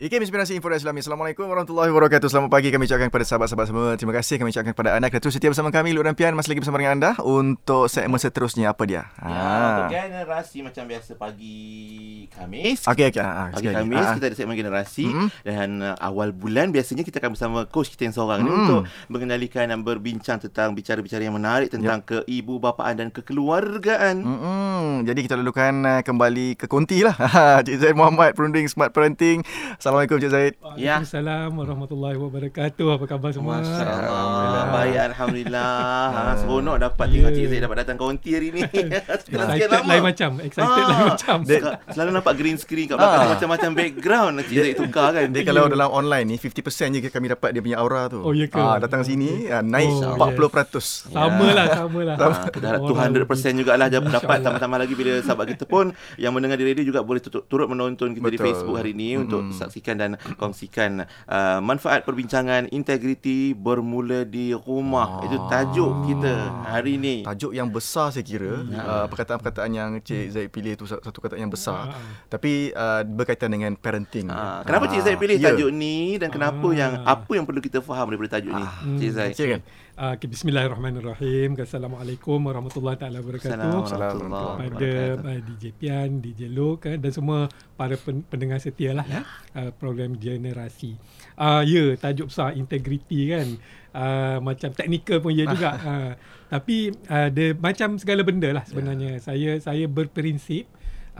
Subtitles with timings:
[0.00, 1.04] IKIM Inspirasi Info Islami.
[1.04, 2.32] Assalamualaikum warahmatullahi wabarakatuh.
[2.32, 3.88] Selamat pagi kami ucapkan kepada sahabat-sahabat semua.
[4.00, 6.64] Terima kasih kami ucapkan kepada anda kerana terus setia bersama kami Luk Rampian masih lagi
[6.64, 9.12] bersama dengan anda untuk segmen seterusnya apa dia?
[9.20, 11.58] Ya, untuk generasi macam biasa pagi
[12.32, 12.88] Khamis.
[12.88, 13.20] Okey okey.
[13.20, 15.26] Ha, Pagi Khamis Ha, kita ada segmen generasi Mhm.
[15.44, 18.56] dan uh, awal bulan biasanya kita akan bersama coach kita yang seorang ni Hmm.
[18.56, 18.80] untuk
[19.12, 24.16] mengendalikan dan berbincang tentang bicara-bicara yang menarik tentang keibu bapaan dan kekeluargaan.
[24.16, 25.04] Mm-mm.
[25.04, 27.12] Jadi kita lalukan uh, kembali ke konti lah.
[27.68, 29.44] Cik Zaid Muhammad, Perunding Smart Parenting.
[29.90, 30.54] Assalamualaikum Cik Zaid.
[30.78, 31.02] Ya.
[31.02, 32.86] Waalaikumsalam warahmatullahi wabarakatuh.
[32.94, 33.58] Apa khabar semua?
[33.58, 33.90] Masya Allah.
[33.90, 34.64] Alhamdulillah.
[34.70, 35.66] Baik Alhamdulillah.
[36.06, 36.34] ha, Ah.
[36.38, 37.10] seronok dapat Ya.
[37.10, 38.62] tengok Cik Zaid dapat datang konti hari ni.
[38.70, 39.90] Sekian Excited lama.
[39.90, 40.30] lain macam.
[40.38, 40.86] Excited Ah.
[40.86, 41.36] lain macam.
[41.42, 43.30] Sel- Selalu nampak green screen kat belakang Ah.
[43.34, 45.26] macam-macam background Cik Zaid tukar kan.
[45.26, 48.22] Dia kalau dalam online ni 50% je kami dapat dia punya aura tu.
[48.22, 48.62] Oh, ya ke?
[48.62, 51.10] Ah, datang sini ah, naik Oh, 40%.
[51.10, 52.14] Sama lah, sama lah.
[52.14, 53.26] Ah, dah 200%
[53.58, 57.18] jugalah dia dapat tambah-tambah lagi bila sahabat kita pun yang mendengar di radio juga boleh
[57.18, 58.46] turut, menonton kita di Betul.
[58.46, 59.24] Facebook hari ini Mm-mm.
[59.26, 60.90] untuk saksikan dan kongsikan
[61.24, 65.20] uh, manfaat perbincangan integriti bermula di rumah.
[65.20, 65.24] Ah.
[65.24, 66.34] Itu tajuk kita
[66.66, 67.22] hari ini.
[67.22, 68.74] Tajuk yang besar saya kira Hmm.
[68.74, 71.96] uh, perkataan-perkataan yang Cik Zaid pilih tu satu kata yang besar Ah.
[72.26, 74.26] tapi uh, berkaitan dengan parenting.
[74.26, 75.50] Ah, kenapa Cik Ah, Zaid pilih ya.
[75.50, 76.74] tajuk ni dan kenapa Ah.
[76.74, 78.60] yang apa yang perlu kita faham daripada tajuk ni?
[78.60, 78.74] Ah.
[78.96, 79.32] Cik Zaid.
[79.32, 79.62] Silakan.
[80.00, 81.60] Uh, okay, Bismillahirrahmanirrahim.
[81.60, 83.84] Assalamualaikum warahmatullahi taala wabarakatuh.
[83.84, 84.32] Assalamualaikum
[84.72, 89.28] Pada uh, DJ Pian, DJ Lo kan, dan semua para pen, pendengar setia lah ya.
[89.52, 90.96] Uh, program generasi.
[91.36, 93.60] Uh, ya, tajuk besar integriti kan.
[93.92, 95.76] Uh, macam teknikal pun ya juga.
[95.76, 96.12] uh,
[96.56, 99.20] tapi uh, dia macam segala benda lah sebenarnya.
[99.20, 100.64] Saya saya berprinsip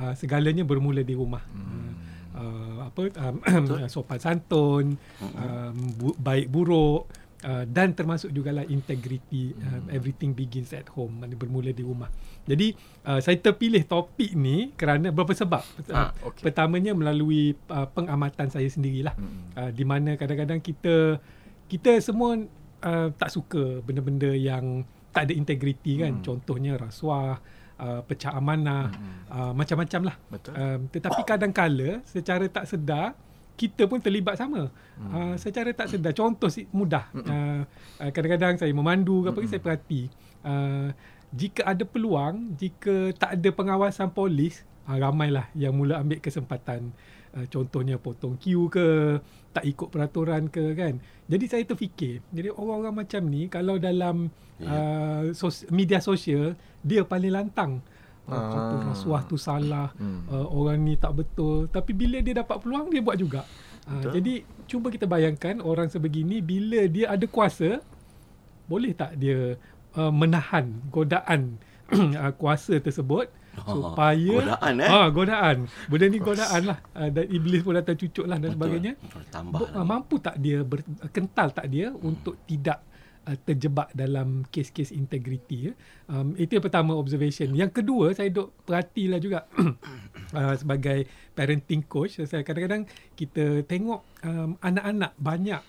[0.00, 1.44] uh, segalanya bermula di rumah.
[1.53, 2.00] Hmm.
[2.33, 9.80] Uh, apa um, sopan santun, um, bu, baik buruk uh, dan termasuk jugalah integriti uh,
[9.92, 12.08] everything begins at home mana bermula di rumah.
[12.48, 12.74] Jadi
[13.05, 15.62] uh, saya terpilih topik ni kerana beberapa sebab.
[15.92, 16.42] Ah, Uh, okey.
[16.48, 19.14] Pertamanya melalui uh, pengamatan saya sendirilah.
[19.14, 19.52] Hmm.
[19.52, 21.20] Uh, di mana kadang-kadang kita
[21.69, 22.41] kita semua
[22.82, 24.82] uh, tak suka benda-benda yang
[25.12, 26.19] tak ada integriti kan.
[26.19, 26.25] Hmm.
[26.25, 27.38] Contohnya rasuah,
[27.78, 28.91] uh, pecah amanah,
[29.31, 30.16] uh, macam-macam lah.
[30.31, 30.53] Betul.
[30.56, 33.15] Um, tetapi kadang-kala secara tak sedar
[33.60, 34.72] kita pun terlibat sama.
[34.97, 35.12] Hmm.
[35.12, 36.16] Uh, secara tak sedar.
[36.16, 37.12] Contoh si- mudah.
[37.12, 37.69] Uh,
[38.00, 40.09] uh, kadang-kadang saya memandu ke apa ke saya perhati.
[40.41, 40.88] Uh,
[41.31, 46.88] jika ada peluang, jika tak ada pengawasan polis, uh, ramailah yang mula ambil kesempatan.
[47.37, 49.21] Uh, contohnya potong queue ke,
[49.53, 50.97] tak ikut peraturan ke kan.
[51.31, 57.31] Jadi saya terfikir, jadi orang-orang macam ni kalau dalam uh, sos- media sosial, dia paling
[57.31, 57.84] lantang.
[58.30, 58.82] Uh, kata Ah.
[58.88, 60.22] rasuah tu salah, Hmm.
[60.26, 61.66] uh, orang ni tak betul.
[61.66, 63.42] Tapi bila dia dapat peluang, dia buat juga.
[63.84, 64.12] Uh, Betul.
[64.16, 67.82] jadi cuba kita bayangkan orang sebegini bila dia ada kuasa,
[68.64, 69.58] boleh tak dia
[69.94, 71.58] uh, menahan godaan
[71.91, 73.26] uh, kuasa tersebut
[73.60, 74.88] supaya godaan, eh?
[74.88, 75.56] Ah, godaan.
[75.91, 76.78] Benda ni godaan lah.
[76.94, 78.56] Uh, dan iblis pun datang cucuk lah dan Betul.
[78.56, 78.92] sebagainya.
[79.28, 79.58] Tambah.
[79.58, 80.80] Bo- uh, mampu tak dia ber,
[81.10, 81.98] kental tak dia hmm.
[82.00, 82.78] untuk tidak
[83.26, 85.72] uh, terjebak dalam kes-kes integriti ya.
[86.08, 87.53] Um, itu yang pertama observation.
[87.53, 89.44] Yang kedua saya duk perhatilah juga
[90.38, 91.04] uh, sebagai
[91.36, 92.86] parenting coach saya kadang-kadang
[93.16, 95.62] kita tengok um, anak-anak banyak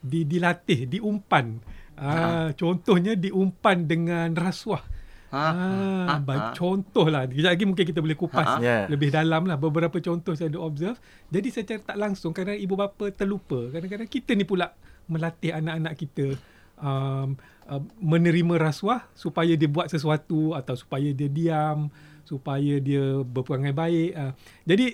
[0.00, 1.58] di dilatih, diumpan.
[1.96, 4.84] Uh, contohnya diumpan dengan rasuah.
[5.26, 5.46] Ha?
[5.50, 6.14] Ah, Ha?
[6.22, 6.52] baik Ha?
[6.54, 7.26] contoh lah.
[7.26, 8.62] Kejap lagi mungkin kita boleh kupas Ha?
[8.62, 8.78] Ya.
[8.86, 10.98] lebih dalam lah beberapa contoh saya ada observe.
[11.32, 13.72] Jadi secara tak langsung kadang ibu bapa terlupa.
[13.74, 14.70] Kadang-kadang kita ni pula
[15.10, 16.26] melatih anak-anak kita
[16.78, 21.88] um, uh, menerima rasuah supaya dia buat sesuatu atau supaya dia diam,
[22.22, 24.10] supaya dia berperangai baik.
[24.12, 24.32] Uh,
[24.64, 24.86] jadi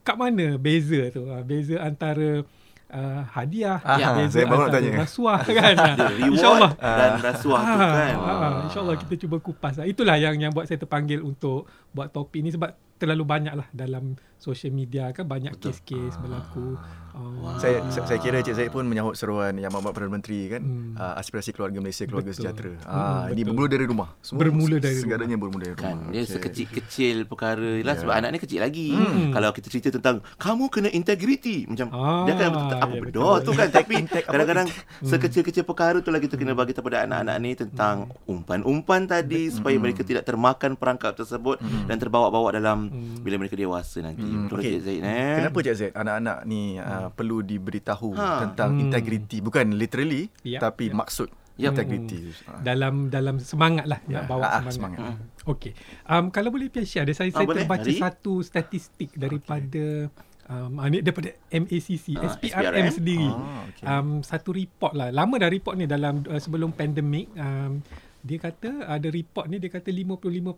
[0.00, 1.24] kat mana beza tu?
[1.24, 2.44] Uh, beza antara
[2.86, 4.90] uh, hadiah, Ah, beza saya baru nak tanya.
[5.00, 5.74] rasuah kan.
[6.20, 6.72] InsyaAllah.
[6.76, 8.14] dan rasuah tu Ah, kan.
[8.16, 9.86] ah, InsyaAllah kita cuba kupas lah.
[9.86, 14.14] Itulah yang yang buat saya terpanggil untuk buat topik ni sebab terlalu banyak lah dalam
[14.36, 15.72] social media kan banyak Betul.
[15.72, 16.76] kes-kes berlaku.
[17.10, 20.58] Uh, Saya, saya saya kira Cik Zaid pun menyahut seruan Yang Mamat Perdana Menteri kan
[20.58, 20.92] Hmm.
[20.94, 22.42] uh, Aspirasi keluarga Malaysia Keluarga Betul.
[22.42, 23.46] sejahtera Hmm, ah, Ini betul.
[23.46, 26.32] bermula dari rumah Semua Bermula dari Segalanya bermula dari kan rumah dia Okey.
[26.34, 28.00] sekecil-kecil perkara lah Ya.
[28.02, 29.30] sebab anak ni kecil lagi Hmm.
[29.30, 33.22] kalau kita cerita tentang kamu kena integriti macam Ah, dia kan betul apa ya, benda
[33.40, 34.68] tu kan tapi kadang-kadang
[35.00, 37.94] sekecil-kecil perkara tu lah kita kena bagi kepada anak-anak ni tentang
[38.24, 43.20] umpan-umpan tadi supaya mereka tidak termakan perangkap tersebut dan terbawa-bawa dalam Hmm.
[43.20, 44.70] bila mereka dewasa nanti Hmm, betul okey.
[44.70, 48.28] Cik Zaid eh Kenapa Cik Zaid anak-anak ni uh, perlu diberitahu Ha.
[48.42, 48.82] tentang Hmm.
[48.82, 51.70] integriti bukan literally Ya, tapi maksud Ya.
[51.70, 52.34] integriti.
[52.44, 52.58] Ah.
[52.60, 54.74] dalam dalam semangat lah Ya, nak bawa ah, ah, semangat.
[54.74, 55.14] semangat.
[55.14, 55.46] Hmm.
[55.46, 55.72] Okey.
[56.04, 57.62] Um, kalau boleh Pia share ada saya Ah, saya boleh.
[57.62, 57.94] terbaca Hari?
[57.96, 60.10] satu statistik daripada
[60.44, 62.90] um, ah, ni daripada MACC, Ah, SPRM, SPRM.
[62.90, 63.28] sendiri.
[63.28, 63.84] Ah, okey.
[63.84, 65.08] Um, satu report lah.
[65.10, 67.30] Lama dah report ni dalam uh, sebelum pandemik.
[67.34, 67.86] Um,
[68.20, 70.48] dia kata ada report ni dia kata 55%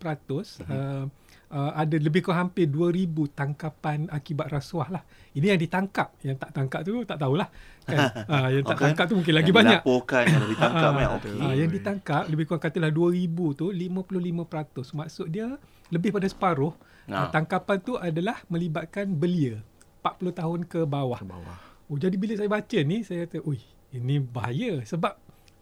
[0.64, 1.04] uh,
[1.48, 5.02] uh, ada lebih kurang hampir 2000 tangkapan akibat rasuah lah.
[5.32, 7.48] Ini yang ditangkap, yang tak tangkap tu tak tahulah
[7.82, 7.98] kan.
[8.24, 8.84] uh, yang tak Okay.
[8.88, 9.80] tangkap tu mungkin lagi yang banyak.
[9.80, 10.90] Dilaporkan, yang ditangkap.
[10.90, 11.06] Ah, kan?
[11.06, 11.36] ah, Okey.
[11.38, 14.94] ah, yang ditangkap lebih kurang katalah 2000 tu 55%.
[14.94, 15.46] Maksud dia
[15.88, 16.74] lebih pada separuh
[17.06, 17.16] Nah.
[17.16, 17.30] ah.
[17.30, 19.62] tangkapan tu adalah melibatkan belia
[20.02, 21.18] 40 tahun ke bawah.
[21.18, 21.58] Ke bawah.
[21.86, 25.14] Oh jadi bila saya baca ni saya kata, "Ui, ini bahaya sebab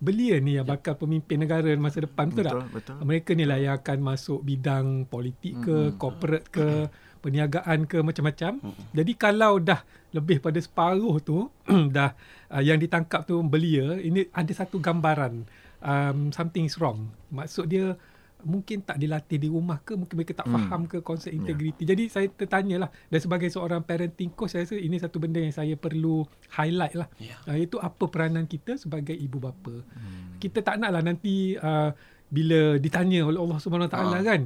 [0.04, 2.68] belia ni yang bakal pemimpin negara masa depan betul, Betul, tak?
[2.76, 2.94] betul.
[3.08, 5.96] Mereka ni lah yang akan masuk bidang politik ke, Mm-mm.
[5.96, 6.92] corporate ke,
[7.24, 8.60] perniagaan ke macam-macam.
[8.92, 9.80] Jadi kalau dah
[10.12, 11.48] lebih pada separuh tu
[11.96, 12.12] dah
[12.52, 15.48] uh, yang ditangkap tu belia, ini ada satu gambaran
[15.80, 17.08] um, something is wrong.
[17.32, 17.96] Maksud dia
[18.44, 20.56] mungkin tak dilatih di rumah ke mungkin mereka tak Hmm.
[20.60, 21.82] faham ke konsep integriti.
[21.82, 25.50] Jadi saya tertanya lah dan sebagai seorang parenting coach saya rasa ini satu benda yang
[25.50, 27.08] saya perlu highlight lah.
[27.16, 27.34] Ya.
[27.44, 29.72] Uh, itu apa peranan kita sebagai ibu bapa.
[29.72, 30.36] Hmm.
[30.36, 31.90] Kita tak nak lah nanti uh,
[32.26, 34.22] bila ditanya oleh Allah Subhanahu Wa Taala Ah.
[34.22, 34.40] kan.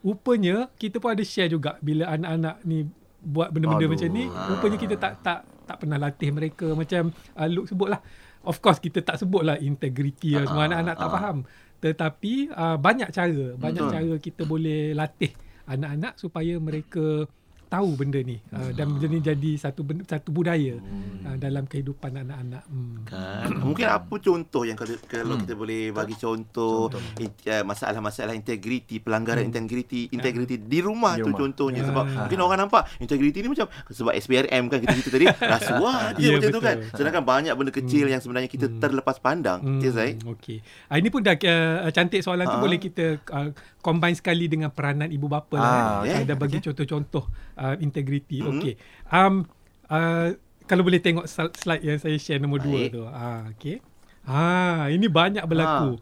[0.00, 2.88] Rupanya kita pun ada share juga bila anak-anak ni
[3.20, 3.92] buat benda-benda Aduh.
[3.92, 8.00] macam ni, rupanya kita tak tak tak pernah latih mereka macam uh, Luke sebut lah.
[8.40, 11.12] Of course kita tak sebut lah integriti lah semua Ah, anak-anak tak ah.
[11.12, 11.36] faham.
[11.80, 13.94] Tetapi uh, banyak cara, banyak Betul.
[13.96, 15.32] cara kita boleh latih
[15.64, 17.24] anak-anak supaya mereka
[17.70, 20.74] tahu benda ni uh, dan benda ni jadi satu benda, satu budaya
[21.22, 22.66] uh, dalam kehidupan anak-anak.
[22.66, 22.98] Hmm.
[23.04, 23.46] Kan?
[23.64, 25.42] Mungkin apa contoh yang kalau, kalau Hmm.
[25.42, 31.30] kita boleh bagi contoh, in, uh, masalah-masalah integriti, pelanggaran integriti, integriti di rumah Di tu
[31.30, 31.40] rumah.
[31.40, 31.88] contohnya Ah.
[31.88, 36.26] sebab mungkin orang nampak integriti ni macam sebab SPRM kan kita cerita tadi rasuah dia
[36.26, 36.66] Ya, macam tu betul.
[36.66, 36.76] kan.
[36.92, 39.60] Sedangkan banyak benda kecil yang sebenarnya kita terlepas pandang.
[39.60, 40.18] Hmm, Ya Zai.
[40.18, 40.58] Okey.
[40.86, 42.60] Ah, ini pun dah uh, cantik soalan tu Ah.
[42.60, 45.62] boleh kita uh, combine sekali dengan peranan ibu bapa lah.
[45.62, 45.72] Ah,
[46.02, 46.10] eh.
[46.10, 47.24] okey, Ada bagi contoh-contoh
[47.60, 48.40] uh, integriti.
[48.40, 48.48] Mhm.
[48.56, 48.74] Okey.
[49.12, 49.44] Um
[49.92, 50.32] uh,
[50.64, 52.90] kalau boleh tengok sl- slide yang saya share nombor dua Baik.
[52.96, 53.02] tu.
[53.04, 53.76] Ah okey.
[54.24, 56.00] Ah ini banyak berlaku.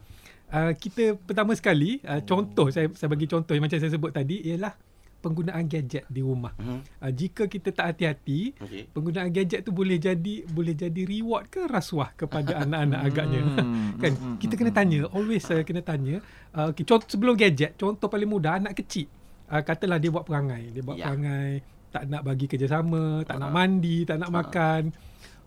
[0.49, 4.40] Uh, kita pertama sekali uh, contoh saya saya bagi contoh yang macam saya sebut tadi
[4.49, 4.72] ialah
[5.19, 6.55] penggunaan gadget di rumah.
[6.56, 6.78] Mhm.
[7.02, 8.82] Uh, jika kita tak hati-hati, Okey.
[8.94, 13.40] penggunaan gadget tu boleh jadi boleh jadi reward ke rasuah kepada anak-anak agaknya.
[13.43, 14.78] Hmm, kan hmm, kita hmm, kena hmm.
[14.78, 16.22] tanya always saya kena tanya
[16.54, 19.11] uh, okay, contoh sebelum gadget contoh paling mudah anak kecil
[19.48, 21.08] uh, katalah dia buat perangai dia buat Ya.
[21.08, 24.34] perangai tak nak bagi kerjasama tak nak mandi tak nak Ha.
[24.34, 24.82] makan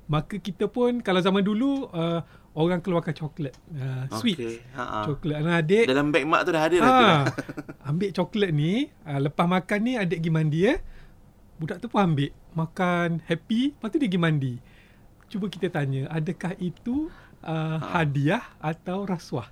[0.07, 2.19] maka kita pun kalau zaman dulu uh,
[2.51, 4.55] orang keluarkan coklat uh, sweet Okey.
[4.73, 4.97] Ha, ha.
[5.05, 7.15] coklat anak adik Dalam beg mak tu dah ada dah tu dah.
[7.15, 7.25] Ah,
[7.89, 10.77] ambil coklat ni, ah, lepas makan ni adik pergi mandi eh.
[11.55, 14.53] Budak tu pun ambil, makan happy, lepas tu dia pergi mandi.
[15.27, 17.07] Cuba kita tanya, adakah itu
[17.41, 19.47] uh, hadiah atau rasuah?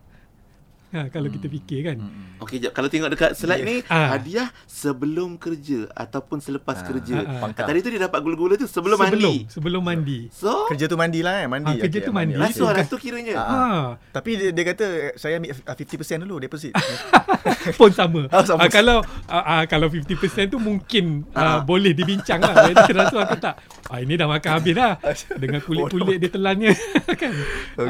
[0.90, 1.98] Ha, kalau kita fikir kan.
[1.98, 2.40] Hmm.
[2.40, 2.72] Okey, jap.
[2.72, 4.16] kalau tengok dekat slide ni, Ah.
[4.16, 7.16] hadiah sebelum kerja ataupun selepas Ah, kerja.
[7.22, 7.40] ah.
[7.40, 7.66] Pangkal.
[7.66, 9.46] Tadi tu dia dapat gula-gula tu sebelum, sebelum, mandi.
[9.48, 10.20] sebelum mandi.
[10.30, 11.70] So, Kerja tu mandi lah eh, mandi.
[11.70, 12.34] Ah, kerja okey, tu mandi.
[12.34, 13.34] rasuah lah Bukan- tu kiranya.
[13.36, 13.46] Ah.
[13.46, 13.60] Ha,
[14.12, 16.74] Tapi dia, dia kata saya ambil ah, 50% dulu deposit.
[17.78, 18.26] pun sama.
[18.28, 18.60] Ah, sama.
[18.60, 18.98] Ah, kalau
[19.28, 20.16] ah, kalau 50%
[20.48, 21.60] tu mungkin ah, Ah.
[21.62, 23.56] boleh dibincang lah whether rasuah ke tak.
[23.86, 24.98] Ah, ini dah makan habis dah.
[25.42, 26.72] Dengan kulit-kulit dia telannya
[27.22, 27.34] kan.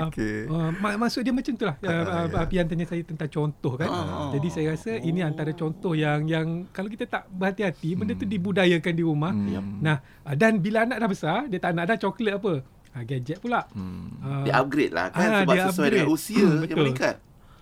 [0.10, 0.48] Okey.
[0.48, 1.75] Uh, mak- maksud dia macam tu lah.
[1.80, 3.86] Uh, uh, Pian tanya saya tentang contoh kan.
[3.86, 4.33] Ah.
[4.33, 8.91] Jadi saya rasa ini antara contoh yang yang kalau kita tak berhati-hati benda tu dibudayakan
[8.91, 9.30] di rumah.
[9.30, 9.77] Hmm.
[9.80, 12.53] Nah, uh, dan bila anak dah besar dia tak nak dah coklat apa.
[12.89, 13.69] Uh, gadget pula.
[13.69, 14.18] Hmm.
[14.18, 16.18] Uh, Dia upgrade lah kan Ah, sebab dia sesuai dengan upgrade.
[16.18, 17.15] usia Hmm, yang meningkat.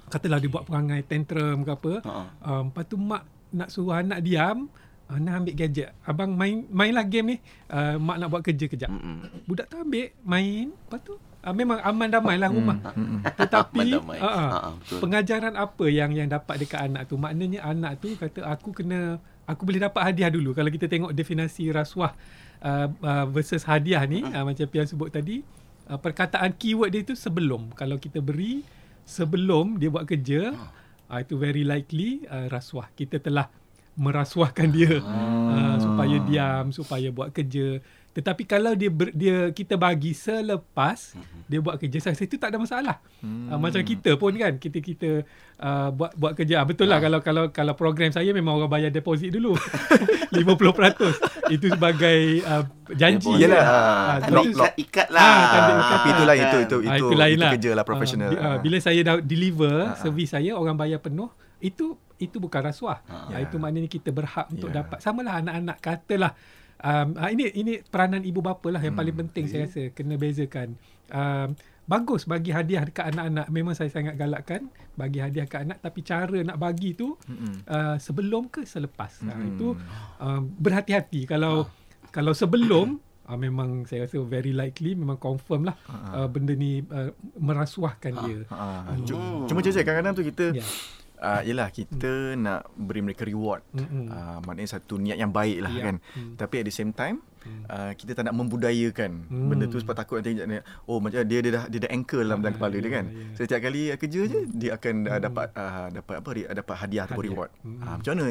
[0.07, 1.93] katalah dia buat perangai tantrum ke apa.
[2.01, 2.11] Ha.
[2.41, 4.71] Um, lepas tu mak nak suruh anak diam,
[5.05, 5.91] uh, nak ambil gadget.
[6.01, 7.37] Abang main mainlah game ni.
[7.67, 8.87] Uh, mak nak buat kerja kejap.
[8.87, 9.43] Mm-mm.
[9.43, 10.71] Budak tu ambil main.
[10.71, 12.75] Lepas tu uh, memang aman damai lah rumah.
[12.91, 13.23] Hmm.
[13.23, 14.17] Tetapi Aman damai.
[14.19, 14.99] uh, uh, Ha, ha, betul.
[14.99, 17.15] pengajaran apa yang yang dapat dekat anak tu?
[17.15, 19.15] Maknanya anak tu kata aku kena
[19.47, 20.51] aku boleh dapat hadiah dulu.
[20.51, 22.11] Kalau kita tengok definisi rasuah
[22.59, 25.39] uh, uh, versus hadiah ni uh, macam Pian sebut tadi,
[25.87, 27.71] uh, perkataan keyword dia itu sebelum.
[27.79, 28.67] Kalau kita beri
[29.07, 30.51] sebelum dia buat kerja,
[31.07, 32.91] uh, itu very likely uh, rasuah.
[32.91, 33.47] Kita telah
[33.97, 37.81] merasuahkan dia uh, supaya diam, supaya buat kerja.
[38.17, 41.13] Tetapi kalau dia ber, dia kita bagi selepas
[41.45, 42.97] dia buat kerja saya itu tak ada masalah.
[43.21, 43.45] Hmm.
[43.47, 45.21] Uh, macam kita pun kan kita kita
[45.57, 46.59] uh, buat buat kerja.
[46.59, 49.53] Ah, betul lah kalau kalau kalau program saya memang orang bayar deposit dulu.
[50.33, 53.31] 50% itu sebagai uh, janji.
[53.47, 54.73] Ah, ah, lock, tapi- lock.
[54.75, 55.21] ikat, lah.
[55.21, 55.61] Ah, ikat.
[55.87, 57.51] Tapi itulah itu itu Ah, itu itu itu lah.
[57.53, 58.29] kerja lah profesional.
[58.29, 58.55] Ah, ah, Ah.
[58.57, 59.95] bila saya dah deliver Ah, ah.
[59.95, 63.05] servis saya orang bayar penuh itu itu bukan rasuah.
[63.05, 63.29] Ah.
[63.29, 64.81] Ah, itu maknanya kita berhak untuk Ya.
[64.81, 64.97] dapat.
[64.99, 66.33] Samalah anak-anak katalah
[66.79, 69.51] um, ah, ini ini peranan ibu bapa lah yang Hmm, paling penting okey.
[69.51, 70.69] saya rasa kena bezakan.
[71.07, 71.55] Um,
[71.85, 73.47] bagus bagi hadiah dekat anak-anak.
[73.47, 77.63] Memang saya sangat galakkan bagi hadiah kat anak tapi cara nak bagi tu Mm-mm.
[77.63, 79.11] uh, sebelum ke selepas.
[79.17, 79.25] Hmm.
[79.25, 79.47] Uh, Hmm.
[79.47, 79.67] itu
[80.17, 81.65] um, berhati-hati kalau
[82.09, 86.23] kalau sebelum uh, memang saya rasa very likely memang confirm lah Ah.
[86.23, 88.37] uh, benda ni uh, merasuahkan dia.
[88.47, 89.01] Ah, Hmm.
[89.01, 90.65] cu- Cuma je kadang-kadang tu kita Ya.
[91.21, 92.39] Uh, yelah kita hmm.
[92.41, 93.61] nak beri mereka reward.
[93.73, 94.09] Mm-mm.
[94.09, 95.83] Uh, maknanya satu niat yang baik lah Ya.
[95.91, 95.95] kan.
[96.13, 96.33] Hmm.
[96.37, 97.21] Tapi at the same time
[97.67, 99.47] uh, kita tak nak membudayakan Hmm.
[99.47, 100.39] benda tu sebab takut nanti
[100.85, 103.05] oh macam dia dia dah dia dah anchor dalam dalam kepala dia ya, kan.
[103.07, 103.23] ya.
[103.33, 107.05] So setiap kali uh, kerja je dia akan uh, dapat uh, dapat apa dapat hadiah
[107.05, 107.23] Hadiah.
[107.23, 107.51] reward.
[107.61, 107.79] Hmm.
[107.79, 108.23] Uh, macam mana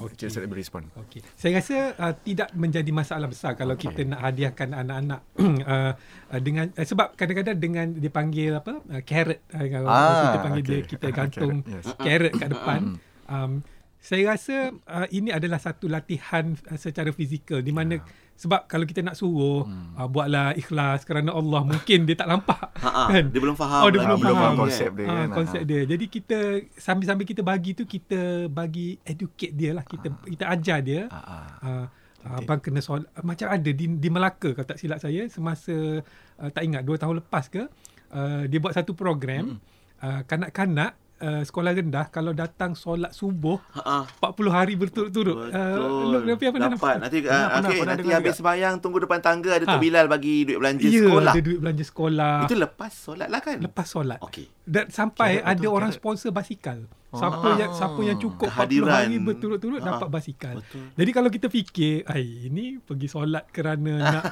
[0.00, 0.16] Okey.
[0.16, 0.82] Cik Sarah berespon?
[0.96, 1.20] Okey.
[1.34, 3.90] Saya rasa uh, tidak menjadi masalah besar kalau okay.
[3.90, 5.20] kita nak hadiahkan anak-anak
[5.64, 5.92] uh,
[6.46, 10.76] dengan uh, sebab kadang-kadang dengan dipanggil apa uh, carrot uh, kalau Ah, kita panggil dia
[10.76, 10.88] okey.
[10.88, 11.86] kita gantung Carrot, yes.
[11.98, 12.80] carrot kat depan.
[13.26, 13.52] Um,
[14.00, 14.56] saya rasa
[14.88, 18.00] uh, ini adalah satu latihan uh, secara fizikal di mana
[18.40, 22.88] sebab kalau kita nak suruh uh, buatlah ikhlas kerana Allah mungkin dia tak nampak Ha,
[22.88, 23.02] ha.
[23.06, 23.28] kan.
[23.28, 23.80] Dia belum faham.
[23.84, 24.08] Oh, dia lagi.
[24.08, 25.28] belum belum faham faham konsep dia Ah, kan.
[25.36, 25.68] konsep Ah.
[25.68, 25.80] dia.
[25.84, 26.38] Jadi kita
[26.74, 29.84] sambil-sambil kita bagi tu kita bagi educate dia lah.
[29.84, 31.00] Kita kita ajar dia.
[31.12, 31.86] Ah, ah.
[32.20, 36.04] Uh, abang kena solat macam ada di di Melaka kalau tak silap saya semasa
[36.36, 37.64] uh, tak ingat 2 tahun lepas ke
[38.10, 39.56] uh, dia buat satu program
[39.98, 44.24] uh, kanak-kanak uh, sekolah rendah kalau datang solat subuh Ha, ha.
[44.24, 45.36] 40 hari berturut-turut.
[45.46, 45.54] Betul.
[45.54, 46.70] Uh, Lofi apa Dapat.
[46.70, 46.94] nampak?
[46.98, 49.70] Nanti, uh, pernah, okay, pernah nanti habis sembahyang tunggu depan tangga ada Ha.
[49.70, 51.30] Tok Bilal bagi duit belanja Ya, sekolah.
[51.30, 52.34] ada duit belanja sekolah.
[52.42, 53.58] Itu lepas solat lah kan?
[53.60, 54.18] lepas solat.
[54.20, 54.46] Okey.
[54.60, 56.00] Dan sampai Carrot, ada betul, orang carrot.
[56.00, 56.78] sponsor basikal.
[57.10, 58.90] Siapa yang siapa yang cukup 40 Kehadiran.
[58.92, 60.54] hari berturut-turut Ah, dapat basikal.
[60.56, 60.86] betul.
[60.94, 64.24] Jadi kalau kita fikir, ai ini pergi solat kerana nak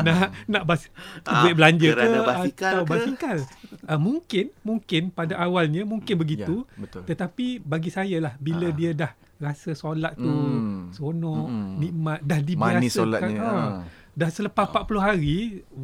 [0.00, 0.88] nak nak bas,
[1.22, 2.90] Ah, duit belanja ke basikal atau ke?
[2.90, 3.36] basikal.
[3.84, 6.64] Uh, mungkin mungkin pada awalnya mungkin begitu.
[6.66, 7.02] Ya, betul.
[7.04, 8.72] Tetapi bagi saya lah bila Ah.
[8.72, 10.88] dia dah rasa solat tu Hmm.
[10.88, 11.74] seronok, Mm-mm.
[11.76, 12.78] nikmat, dah dibiasakan.
[12.78, 13.52] Manis solatnya, ah.
[13.52, 13.70] ah.
[14.10, 15.36] Dah selepas 40 hari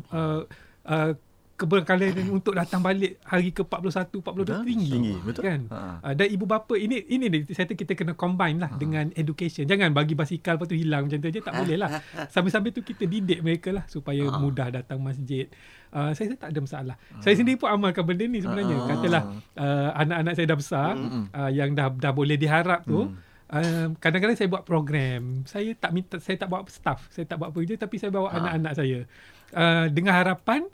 [0.09, 0.49] uh,
[0.87, 1.13] uh,
[1.59, 4.93] keberkalian untuk datang balik hari ke 41 42 Betul, tinggi.
[4.95, 5.43] tinggi, betul.
[5.43, 5.61] Kan?
[5.75, 5.79] Ha.
[6.07, 9.67] Uh, dan ibu bapa ini ini ni saya kata kita kena combine lah dengan education.
[9.67, 11.91] Jangan bagi basikal lepas tu hilang macam tu je tak boleh lah.
[12.33, 15.51] Sambil-sambil tu kita didik mereka lah supaya mudah datang masjid.
[15.91, 16.97] Uh, saya tak ada masalah.
[17.19, 18.77] Saya sendiri pun amalkan benda ni sebenarnya.
[18.79, 18.87] Ah.
[18.87, 19.23] Katalah
[19.59, 20.93] uh, anak-anak saya dah besar
[21.35, 23.11] uh, yang dah dah boleh diharap tu
[23.49, 25.49] Uh, kadang-kadang saya buat program.
[25.49, 28.73] Saya tak minta saya tak bawa staff, saya tak bawa kerja tapi saya bawa anak-anak
[28.77, 29.09] saya.
[29.57, 30.69] Uh, dengan harapan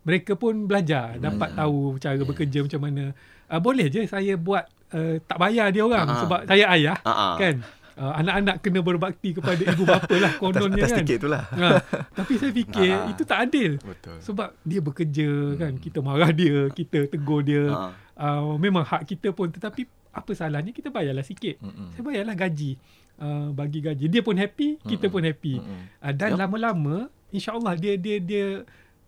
[0.00, 3.04] mereka pun belajar, dapat tahu cara bekerja macam mana.
[3.44, 6.18] Uh, boleh je saya buat uh, tak bayar dia orang Ah.
[6.18, 7.36] sebab saya ayah Ah, ah.
[7.36, 7.56] kan.
[7.94, 11.02] Uh, anak-anak kena berbakti kepada ibu bapa lah kononnya Atas kan.
[11.02, 11.42] tiket tu lah.
[11.50, 11.82] Ha,
[12.14, 13.10] tapi saya fikir Ah.
[13.10, 13.74] itu tak adil.
[13.76, 14.22] Betul.
[14.22, 17.66] Sebab dia bekerja kan, kita marah dia, kita tegur dia.
[17.68, 17.90] Ah.
[18.14, 21.58] Uh, memang hak kita pun tetapi apa salahnya kita bayarlah sikit.
[21.58, 21.90] Mm-mm.
[21.90, 22.78] Saya bayarlah gaji.
[23.18, 24.06] Uh, bagi gaji.
[24.06, 25.58] Dia pun happy, kita pun happy.
[25.58, 25.82] Mm-mm.
[25.98, 26.38] Uh, dan Yup.
[26.38, 26.96] lama-lama
[27.28, 28.46] insya-Allah dia dia dia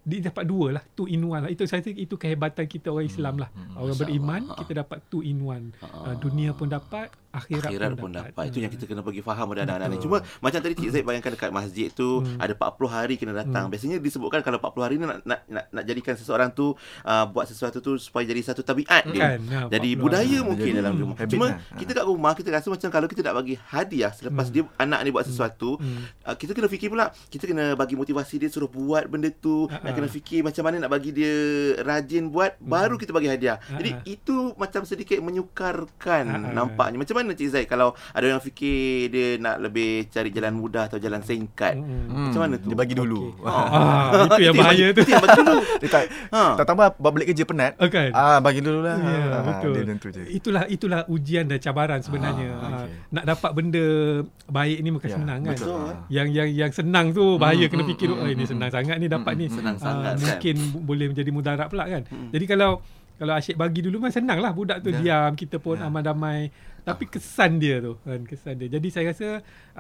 [0.01, 1.51] dia dapat dua lah two in one lah.
[1.53, 3.49] Itu saya rasa itu kehebatan kita orang Islam lah.
[3.77, 4.59] Orang Masya beriman Allah.
[4.65, 5.77] kita dapat two in one.
[5.85, 8.45] Uh, dunia pun dapat akhirat, Akhirat pun, pun dapat, dapat.
[8.47, 9.99] Itu yang kita kena bagi faham pada anak-anak ni.
[9.99, 12.37] Cuma macam tadi Cik Zaid bayangkan dekat masjid tu Hmm.
[12.37, 13.67] ada 40 hari kena datang.
[13.67, 17.45] Biasanya disebutkan kalau 40 hari ni nak nak nak, nak jadikan seseorang tu uh, buat
[17.45, 19.23] sesuatu tu supaya jadi satu tabiat dia.
[19.31, 20.43] Kan, ya, Jadi 40 budaya hari.
[20.45, 21.17] mungkin Jadi dalam rumah.
[21.17, 21.57] habit Cuma lah.
[21.77, 25.11] kita kat rumah kita rasa macam kalau kita nak bagi hadiah selepas dia anak ni
[25.11, 26.03] buat sesuatu, Hmm.
[26.25, 29.79] uh, kita kena fikir pula kita kena bagi motivasi dia suruh buat benda tu, Ah,
[29.81, 29.95] nak ah.
[29.95, 31.31] kena fikir macam mana nak bagi dia
[31.81, 33.63] rajin buat baru kita bagi hadiah.
[33.63, 36.53] Ah, Jadi itu macam sedikit menyukarkan ah.
[36.53, 36.99] nampaknya.
[36.99, 40.97] Macam mana Cik Zaid kalau ada yang fikir dia nak lebih cari jalan mudah atau
[40.97, 41.75] jalan singkat.
[41.75, 42.29] Hmm.
[42.29, 42.67] Macam mana tu?
[42.67, 43.37] Dia bagi dulu.
[43.37, 43.49] Okey.
[44.11, 45.01] Ah, itu yang bahaya tu.
[45.01, 45.59] Itu yang bagi dulu.
[45.81, 46.43] Dia tak, Ha.
[46.55, 47.73] tak tambah buat balik kerja penat.
[47.77, 48.11] Kan?
[48.11, 48.97] Ah bagi dulu lah.
[48.97, 49.73] Ya, Ah, betul.
[49.73, 50.23] Dia tentu je.
[50.27, 52.49] Itulah itulah ujian dan cabaran sebenarnya.
[52.53, 52.97] Ah, Ah, okey.
[53.11, 53.85] Nak dapat benda
[54.47, 55.55] baik ni bukan Ya, senang kan.
[55.55, 55.89] betul.
[56.09, 58.71] Yang yang yang senang tu bahaya Hmm, kena hmm, fikir hmm, oh ini hmm, senang
[58.71, 59.47] sangat ni dapat ni.
[59.47, 60.17] senang Ah, sangat, kan?
[60.21, 62.03] mungkin bu- boleh menjadi mudarat pula kan.
[62.29, 62.83] Jadi kalau
[63.15, 64.97] kalau asyik bagi dulu memang senang lah budak tu Ya.
[64.97, 65.85] diam kita pun Ya.
[65.85, 66.49] aman damai
[66.85, 68.69] tapi kesan dia tu kan kesan dia.
[68.69, 69.29] Jadi saya rasa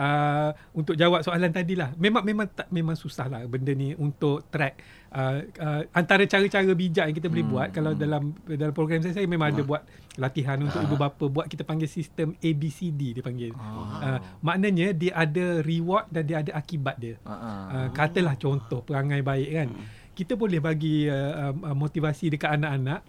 [0.00, 4.48] uh, untuk jawab soalan tadi lah memang memang tak memang susah lah benda ni untuk
[4.48, 4.80] track
[5.12, 9.18] uh, uh, antara cara-cara bijak yang kita boleh Hmm, buat kalau dalam dalam program saya
[9.18, 9.82] saya memang ada buat
[10.14, 13.50] latihan untuk ibu bapa buat kita panggil sistem ABCD dia panggil.
[13.56, 17.18] Uh, maknanya dia ada reward dan dia ada akibat dia.
[17.26, 17.58] Ah, ah.
[17.66, 19.68] Uh, katalah contoh perangai baik kan.
[20.14, 23.00] Kita boleh bagi uh, uh, motivasi dekat anak-anak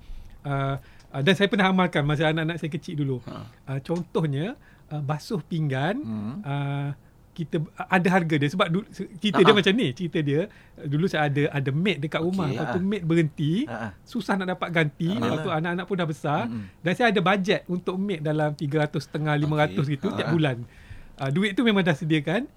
[0.47, 0.75] uh,
[1.11, 3.17] uh, dan saya pernah amalkan masa anak-anak saya kecil dulu.
[3.23, 4.55] Uh, contohnya
[4.87, 6.35] uh, basuh pinggan Hmm.
[6.41, 6.89] uh,
[7.31, 9.57] kita ada harga dia sebab dulu, cerita dia Ah, ah.
[9.57, 12.75] macam ni cerita dia uh, dulu saya ada ada maid dekat rumah Okey, lepas tu
[12.75, 12.83] ah.
[12.85, 13.91] maid berhenti Ah, ah.
[14.03, 16.67] susah nak dapat ganti Ah, lepas tu anak-anak pun dah besar Mm-mm.
[16.77, 18.67] dan saya ada bajet untuk maid dalam 300
[18.99, 19.83] setengah 500 Okey.
[19.89, 20.13] gitu Ah.
[20.13, 20.57] tiap bulan
[21.17, 22.51] uh, duit tu memang dah sediakan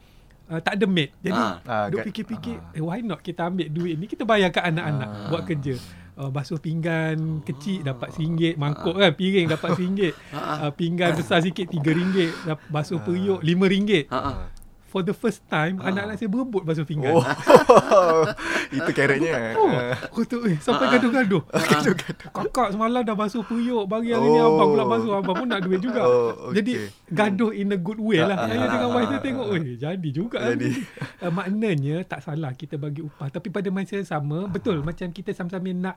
[0.44, 1.54] uh, tak ada maid jadi Ah.
[1.62, 2.74] Ah, duk fikir-fikir ah.
[2.74, 5.28] eh, why not kita ambil duit ni kita bayar kat anak-anak Ah.
[5.30, 5.78] buat kerja
[6.14, 10.14] Uh, basuh pinggan kecil dapat RM1 mangkuk kan piring dapat RM1
[10.62, 12.14] uh, pinggan besar sikit RM3
[12.46, 14.46] dap- basuh periuk RM5 Ha.
[14.94, 17.18] For the first time anak-anak saya berebut basuh pinggan.
[17.18, 17.26] Oh.
[18.78, 19.58] Itu carrotnya.
[19.58, 21.42] Oh, aku tu eh, sampai gaduh-gaduh.
[21.74, 22.30] Gaduh-gaduh.
[22.30, 24.54] Kakak semalam dah basuh periuk, bagi hari ni Oh.
[24.54, 26.06] abang pula basuh, abang pun nak duit juga.
[26.06, 26.62] Oh, okey.
[26.62, 26.72] Jadi
[27.10, 28.38] gaduh in a good way lah.
[28.38, 30.38] Ah, Saya ah, dengan ah, wife ah, saya tengok, oi, jadi juga.
[30.54, 30.70] Jadi.
[30.70, 30.70] ni."
[31.18, 35.34] Uh, maknanya tak salah kita bagi upah, tapi pada masa yang sama, betul macam kita
[35.34, 35.96] sama-sama nak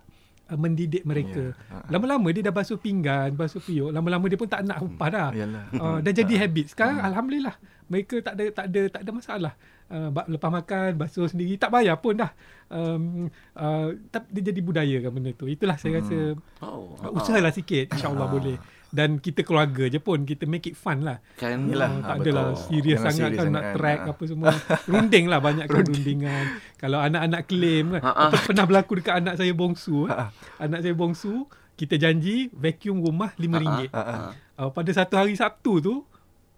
[0.50, 1.54] uh, mendidik mereka.
[1.54, 1.86] Ya, ah.
[1.94, 5.30] Lama-lama dia dah basuh pinggan, basuh periuk, lama-lama dia pun tak nak upah dah.
[5.38, 5.66] Yalah.
[5.78, 6.74] Uh, dah jadi habit.
[6.74, 9.54] Sekarang alhamdulillah mereka tak ada tak ada tak ada masalah.
[9.88, 12.32] Uh, lepas makan basuh sendiri tak bayar pun dah.
[12.68, 15.48] Um, uh, dia jadi budaya kan benda tu.
[15.48, 18.60] Itulah saya rasa Oh, uh, usahalah sikit insya-Allah boleh.
[18.88, 21.20] Dan kita keluarga je pun kita make it fun lah.
[21.40, 21.88] Kan Yelah.
[21.88, 22.64] Uh, ah, tak adalah betul.
[22.68, 24.12] serius Jangan sangat serius kan nak track Ah.
[24.12, 24.48] apa semua.
[24.92, 26.46] Runding lah banyak kan rundingan.
[26.80, 28.02] Kalau anak-anak claim kan.
[28.04, 28.32] Ha, ah.
[28.44, 30.08] Pernah berlaku dekat anak saya bongsu.
[30.08, 33.94] Ha, anak saya bongsu kita janji vacuum rumah RM5.
[33.94, 34.20] Ah, ah.
[34.58, 35.96] Uh, pada satu hari Sabtu tu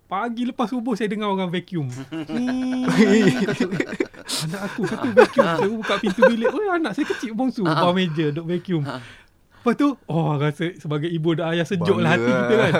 [0.09, 1.85] Pagi lepas subuh saya dengar orang vacuum.
[2.09, 2.81] Hmm,
[3.45, 3.65] kata,
[4.49, 5.45] anak aku kata vacuum.
[5.45, 6.49] Saya buka pintu bilik.
[6.49, 7.61] Oh anak saya kecil bongsu.
[7.61, 8.81] Bawah meja duk vacuum.
[8.81, 12.73] Lepas tu, oh rasa sebagai ibu dan ayah sejuk lah hati Bangga kita kan.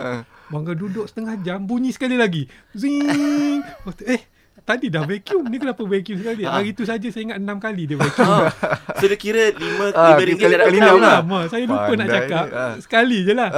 [0.49, 2.47] Bangga duduk setengah jam, bunyi sekali lagi.
[2.71, 3.61] Zing.
[3.61, 4.21] Lepas tu, eh,
[4.59, 5.43] tadi dah vacuum.
[5.43, 6.41] Ni kenapa vacuum sekali?
[6.41, 8.25] Hari tu saja saya ingat enam kali dia vacuum.
[8.25, 8.49] Ah,
[8.95, 11.03] so dia kira lima Ah, lima ringgit kali- dah kali enam lah.
[11.03, 11.17] lah.
[11.21, 11.39] Lama.
[11.45, 12.15] Saya lupa nak Pandai.
[12.17, 12.45] cakap.
[12.49, 12.73] Ah.
[12.79, 13.49] Sekali je lah.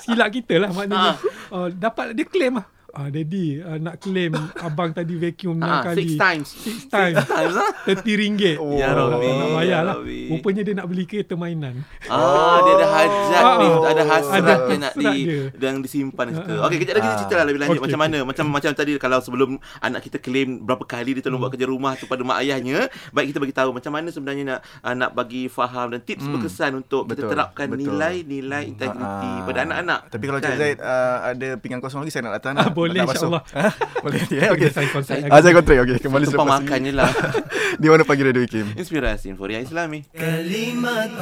[0.00, 1.12] Silap kita lah maknanya.
[1.50, 2.66] Uh, dapat dia claim lah.
[2.98, 6.02] Ah, Daddy, uh, nak claim abang tadi vacuum enam Ah, kali.
[6.02, 6.48] six times.
[6.50, 7.14] Six times.
[7.22, 7.70] Times lah.
[7.86, 8.58] RM30.
[8.58, 8.74] Oh.
[8.74, 9.22] Ya Rabbi.
[9.30, 9.94] nak bayar ya lah.
[9.96, 10.20] Rabbi.
[10.28, 11.86] Rupanya dia nak beli kereta mainan.
[12.04, 13.86] Ah, dia ada hajat Ah, ni, ah.
[13.86, 15.42] ada hasrat Ada yang nak di dia.
[15.62, 16.52] yang disimpan situ.
[16.52, 17.20] Ah, Okey, kejap lagi kita ah.
[17.20, 18.18] cerita lah lebih lanjut Okey, macam mana.
[18.24, 21.94] Macam macam tadi kalau sebelum anak kita claim berapa kali dia tolong buat kerja rumah
[21.94, 25.46] tu pada mak ayahnya, baik kita bagi tahu macam mana sebenarnya nak ah, nak bagi
[25.46, 26.34] faham dan tips Hmm.
[26.34, 27.80] berkesan untuk kita Betul, terapkan betul.
[27.88, 30.00] nilai-nilai integriti Ah, pada anak-anak.
[30.08, 30.58] Tapi kalau Cik Kan?
[30.58, 33.42] Zaid uh, ada pinggan kosong lagi saya nak datang Ah, nak, boleh insyaAllah.
[33.52, 33.68] Ha?
[34.04, 34.20] Boleh.
[34.32, 34.70] Ya yeah, okay.
[34.72, 35.98] Saya contract ah, Sign contract okay.
[36.00, 37.10] Kembali Tumpah makan je lah.
[37.82, 40.04] Di mana pagi Radio Ikim Inspirasi Inforia Islami.
[40.16, 41.12] Kalimatan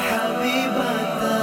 [0.00, 1.36] Habibatan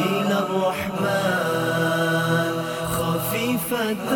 [0.00, 2.52] Ila Rahman
[2.88, 4.15] Khafifatan.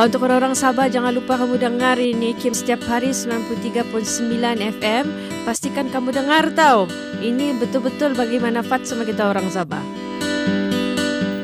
[0.00, 4.00] Bah, untuk orang-orang Sabah, jangan lupa kamu dengar ini Kim setiap hari 93.9
[4.80, 5.04] FM.
[5.44, 6.88] Pastikan kamu dengar tau.
[7.20, 9.84] Ini betul-betul bagi manfaat sama kita orang Sabah.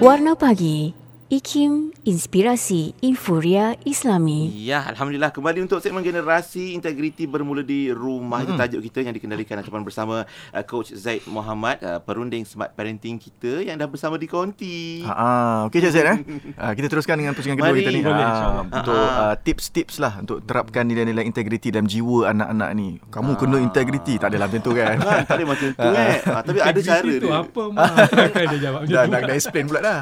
[0.00, 7.90] Warna Pagi IKIM Inspirasi Infuria Islami Ya, Alhamdulillah kembali untuk segmen generasi integriti bermula di
[7.90, 8.46] rumah.
[8.46, 13.18] Itu tajuk kita yang dikendalikan ataupun bersama uh, Coach Zaid Muhammad, uh, perunding smart parenting
[13.18, 15.02] kita yang dah bersama di Konti.
[15.02, 16.18] Ha ah, okey Cik Zaid eh.
[16.54, 17.80] Ah, kita teruskan dengan pusingan kedua Mari.
[17.80, 18.00] kita ni.
[18.00, 18.64] Boleh, Ah, insyaAllah.
[18.70, 19.22] untuk Ah, ah.
[19.24, 23.02] ah, tips-tips lah untuk terapkan nilai-nilai integriti dalam jiwa anak-anak ni.
[23.02, 24.94] Kamu kena integriti, tak adalah macam tu kan.
[24.96, 26.18] Kan, tak boleh macam tu eh.
[26.22, 27.34] Ah, tapi ada cara tu dia.
[27.34, 27.88] apa mah?
[28.30, 29.10] kan dia jawab macam dah tu.
[29.10, 30.00] nak dah explain pula dah.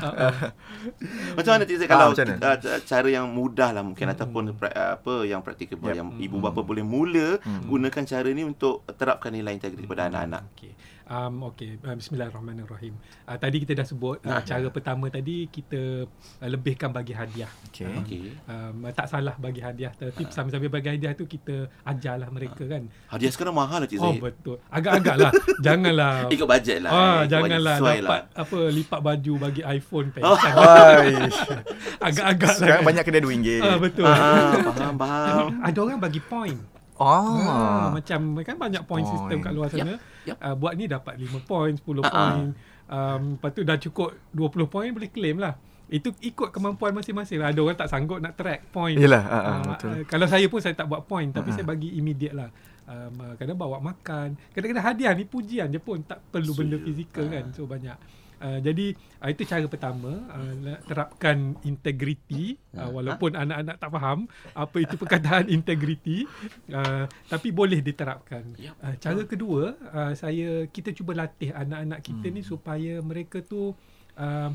[1.35, 2.39] Macam mana Zaid Ah, kalau macam mana?
[2.45, 5.97] uh, ca- cara yang mudah lah mungkin ataupun pra- apa yang praktikable Yep.
[5.97, 10.43] yang ibu bapa boleh mula gunakan cara ni untuk terapkan nilai integriti pada anak-anak.
[10.53, 10.73] Okey.
[11.05, 12.97] Um, okey, uh, bismillahirrahmanirrahim.
[13.29, 17.53] Uh, tadi kita dah sebut uh, cara pertama tadi kita uh, lebihkan bagi hadiah.
[17.69, 17.93] Okey.
[18.01, 18.25] Okey.
[18.49, 22.89] Um, tak salah bagi hadiah tapi sambil-sambil bagi hadiah tu kita ajarlah mereka kan.
[23.13, 24.25] Hadiah sekarang mahal lah Cik Oh Zaid.
[24.25, 24.57] betul.
[24.73, 25.33] Agak-agak lah.
[25.67, 26.91] janganlah Ikut bajet lah.
[26.91, 27.21] Ah, eh.
[27.29, 30.23] Janganlah dapat apa lipat baju bagi iPhone pen.
[30.25, 30.41] Oh.
[32.09, 32.57] Agak-agak lah.
[32.57, 32.89] Sekarang kan.
[32.89, 33.49] banyak kedai RM2.
[33.61, 34.09] Ah, betul.
[34.09, 35.47] Ah, faham, faham.
[35.61, 36.57] Ada orang bagi point.
[36.97, 37.45] Oh.
[37.45, 39.13] Ah, macam kan banyak point, Point.
[39.13, 39.99] system kat luar sana.
[39.99, 40.37] Yup, yup.
[40.37, 42.11] Uh, buat ni dapat 5 point, 10 Ah, ah.
[42.11, 42.51] point.
[42.85, 45.55] Um, lepas tu dah cukup 20 point boleh claim lah.
[45.87, 47.49] Itu ikut kemampuan masing-masing lah.
[47.49, 48.97] Ada orang tak sanggup nak track point.
[48.97, 49.91] Yelah, ah, Ah, betul.
[49.91, 51.55] uh, kalau saya pun saya tak buat point tapi ah.
[51.55, 52.49] saya bagi immediate lah.
[52.85, 54.37] Um, uh, kadang bawa makan.
[54.51, 56.87] Kadang-kadang hadiah ni pujian je pun tak perlu benda Setuju.
[56.87, 57.31] fizikal Ah.
[57.31, 57.45] kan.
[57.53, 57.97] So banyak.
[58.45, 58.93] Uh, jadi
[59.25, 60.53] uh, itu cara pertama uh,
[60.85, 66.29] terapkan integriti uh, walaupun anak-anak tak faham apa itu perkataan integriti
[66.69, 68.45] uh, tapi boleh diterapkan.
[68.61, 68.77] Yap.
[68.79, 72.35] Uh, cara kedua uh, saya kita cuba latih anak-anak kita Hmm.
[72.35, 73.73] ni supaya mereka tu
[74.17, 74.51] uh,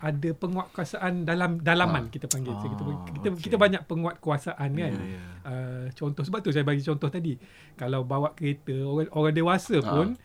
[0.00, 2.52] ada penguatkuasaan dalam dalaman kita panggil.
[2.52, 3.42] Ah, kita kita, okey.
[3.44, 4.92] kita banyak penguatkuasaan kan.
[4.92, 5.22] Ya, ya.
[5.40, 7.36] Uh, contoh sebab tu saya bagi contoh tadi.
[7.72, 9.88] Kalau bawa kereta orang orang dewasa Ha.
[9.88, 10.16] pun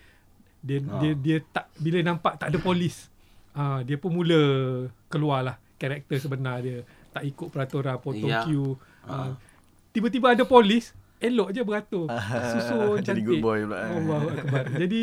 [0.59, 0.99] dia Ha.
[0.99, 3.07] dia dia tak bila nampak tak ada polis.
[3.51, 4.39] Ah dia pun mula
[5.05, 6.83] keluarlah karakter sebenar dia.
[7.09, 8.43] Tak ikut peraturan potong Ya.
[8.43, 8.77] queue.
[9.03, 9.13] Ha.
[9.25, 9.31] Ah,
[9.89, 12.05] tiba-tiba ada polis, elok je beratur.
[12.53, 13.25] Susun Jadi cantik.
[13.25, 13.79] good boy pula.
[13.89, 14.65] Allahu akbar.
[14.81, 15.01] Jadi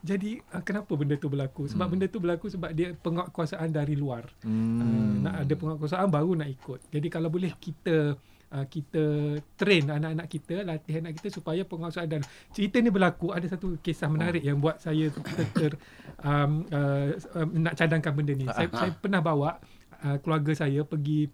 [0.00, 1.64] jadi kenapa benda tu berlaku?
[1.64, 1.92] Sebab Hmm.
[1.96, 4.28] benda tu berlaku sebab dia penguatkuasaan dari luar.
[4.40, 4.76] Hmm.
[4.76, 6.80] Uh, nak ada penguatkuasaan baru nak ikut.
[6.90, 8.12] Jadi kalau boleh kita
[8.54, 12.22] uh, kita train anak-anak kita, latih anak kita supaya penguasaan dan
[12.54, 15.72] cerita ni berlaku ada satu kisah menarik yang buat saya ter, ter
[16.22, 17.10] um, uh,
[17.42, 18.46] um, nak cadangkan benda ni.
[18.46, 19.58] Saya, saya pernah bawa
[20.06, 21.26] uh, keluarga saya pergi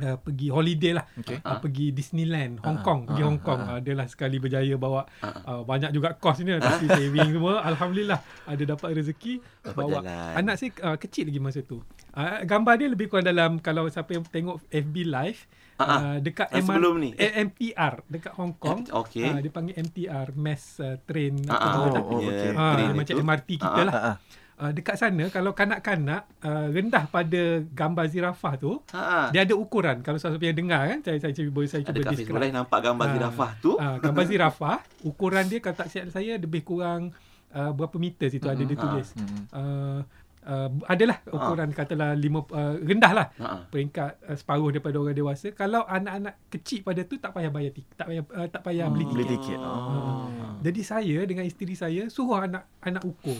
[0.00, 1.04] uh, pergi holiday lah.
[1.20, 1.38] Okey.
[1.44, 3.60] Uh, pergi Disneyland Hong Kong, pergi Hong Kong.
[3.60, 8.20] Uh, dia lah sekali berjaya bawa uh, banyak juga kos ni tapi saving semua alhamdulillah
[8.48, 9.40] ada dapat rezeki
[9.76, 10.00] bawa.
[10.00, 10.32] jalan.
[10.40, 11.80] Anak saya uh, kecil lagi masa tu.
[12.16, 15.40] Uh, gambar dia lebih kurang dalam kalau siapa yang tengok FB live
[15.76, 17.10] Uh, dekat Yang sebelum ni?
[17.14, 18.80] eh, MTR dekat Hong Kong.
[18.82, 19.24] M- okey.
[19.26, 22.02] Uh, dia panggil MTR mass uh, train Ah, apa nama tak?
[22.02, 22.50] oh, okey.
[22.50, 23.22] Ah, train macam itu.
[23.22, 23.94] MRT kita Ah, lah.
[23.94, 24.16] Ah, ah.
[24.56, 29.28] Uh, dekat sana kalau kanak-kanak uh, rendah pada gambar zirafah tu Ha.
[29.28, 32.40] dia ada ukuran kalau siapa yang dengar kan saya saya cuba saya Ada cuba describe.
[32.40, 33.12] Live nampak gambar Ah.
[33.12, 33.72] zirafah tu.
[33.76, 37.12] Ah, gambar zirafah ukuran dia kalau tak silap saya lebih kurang
[37.52, 39.12] uh, berapa meter situ ada dia tulis.
[39.12, 39.40] Mhm.
[39.52, 40.00] Uh,
[40.46, 43.66] uh, adalah ukuran katalah lima uh, rendah lah Ha.
[43.68, 45.50] peringkat uh, separuh daripada orang dewasa.
[45.50, 49.04] Kalau anak-anak kecil pada tu tak payah bayar tik, tak payah uh, tak payah beli
[49.04, 49.54] Beli tiket.
[49.54, 49.58] tiket.
[49.58, 49.68] Ah.
[49.68, 50.26] Oh.
[50.62, 53.36] Jadi saya dengan isteri saya suruh anak anak ukur.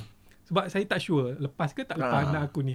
[0.47, 2.29] Sebab saya tak sure lepas ke tak lepas Ah.
[2.29, 2.75] anak aku ni.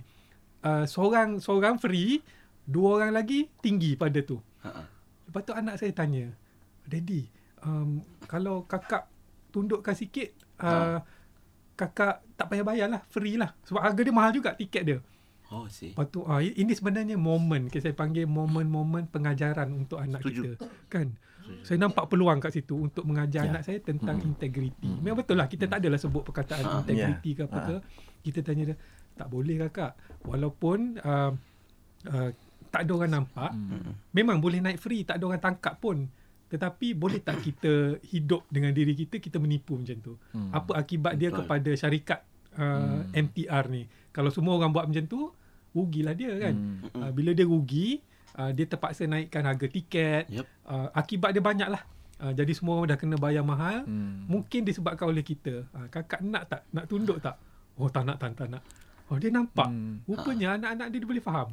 [0.62, 2.22] Uh, seorang seorang free,
[2.64, 4.40] dua orang lagi tinggi pada tu.
[4.64, 4.86] Ha.
[5.28, 6.28] Lepas tu anak saya tanya,
[6.84, 7.26] Daddy,
[7.62, 9.08] um, kalau kakak
[9.50, 11.00] tundukkan sikit, uh,
[11.82, 13.50] kakak tak payah bayar lah, free lah.
[13.66, 15.00] Sebab harga dia mahal juga tiket dia.
[15.52, 15.92] Oh, see.
[15.92, 20.56] Lepas tu, uh, ini sebenarnya momen, okay, saya panggil momen-momen pengajaran untuk anak Setuju.
[20.56, 20.66] kita.
[20.88, 21.18] Kan?
[21.62, 23.52] Saya nampak peluang kat situ untuk mengajar Ya.
[23.52, 24.88] anak saya tentang integriti.
[24.88, 27.66] Memang betul lah, kita tak adalah sebut perkataan Ah, integriti ke apa Ah.
[27.68, 27.76] ke.
[28.24, 28.78] Kita tanya dia,
[29.12, 29.92] tak boleh kakak.
[30.24, 31.32] Walaupun uh,
[32.08, 32.30] uh,
[32.72, 33.92] tak ada orang nampak, Hmm.
[34.16, 36.08] memang boleh naik free, tak ada orang tangkap pun.
[36.52, 40.14] Tetapi boleh tak kita hidup dengan diri kita, kita menipu macam tu.
[40.36, 40.52] Hmm.
[40.52, 41.48] Apa akibat dia Betul.
[41.48, 42.20] kepada syarikat
[42.60, 43.08] uh, Hmm.
[43.16, 43.88] MTR ni.
[44.12, 45.32] Kalau semua orang buat macam tu,
[45.72, 46.56] rugilah dia kan.
[46.56, 46.78] Hmm.
[46.92, 48.04] Uh, bila dia rugi,
[48.36, 50.28] uh, dia terpaksa naikkan harga tiket.
[50.28, 50.46] Yep.
[50.68, 51.84] Uh, akibat dia banyak lah.
[52.22, 53.88] Uh, jadi semua orang dah kena bayar mahal.
[53.88, 54.28] Hmm.
[54.28, 55.66] Mungkin disebabkan oleh kita.
[55.72, 56.62] Uh, kakak nak tak?
[56.76, 57.40] Nak tunduk tak?
[57.80, 58.64] Oh tak nak, tak, tak nak.
[59.08, 59.72] Oh dia nampak.
[59.72, 60.04] Hmm.
[60.04, 61.50] Rupanya anak-anak dia, dia boleh faham.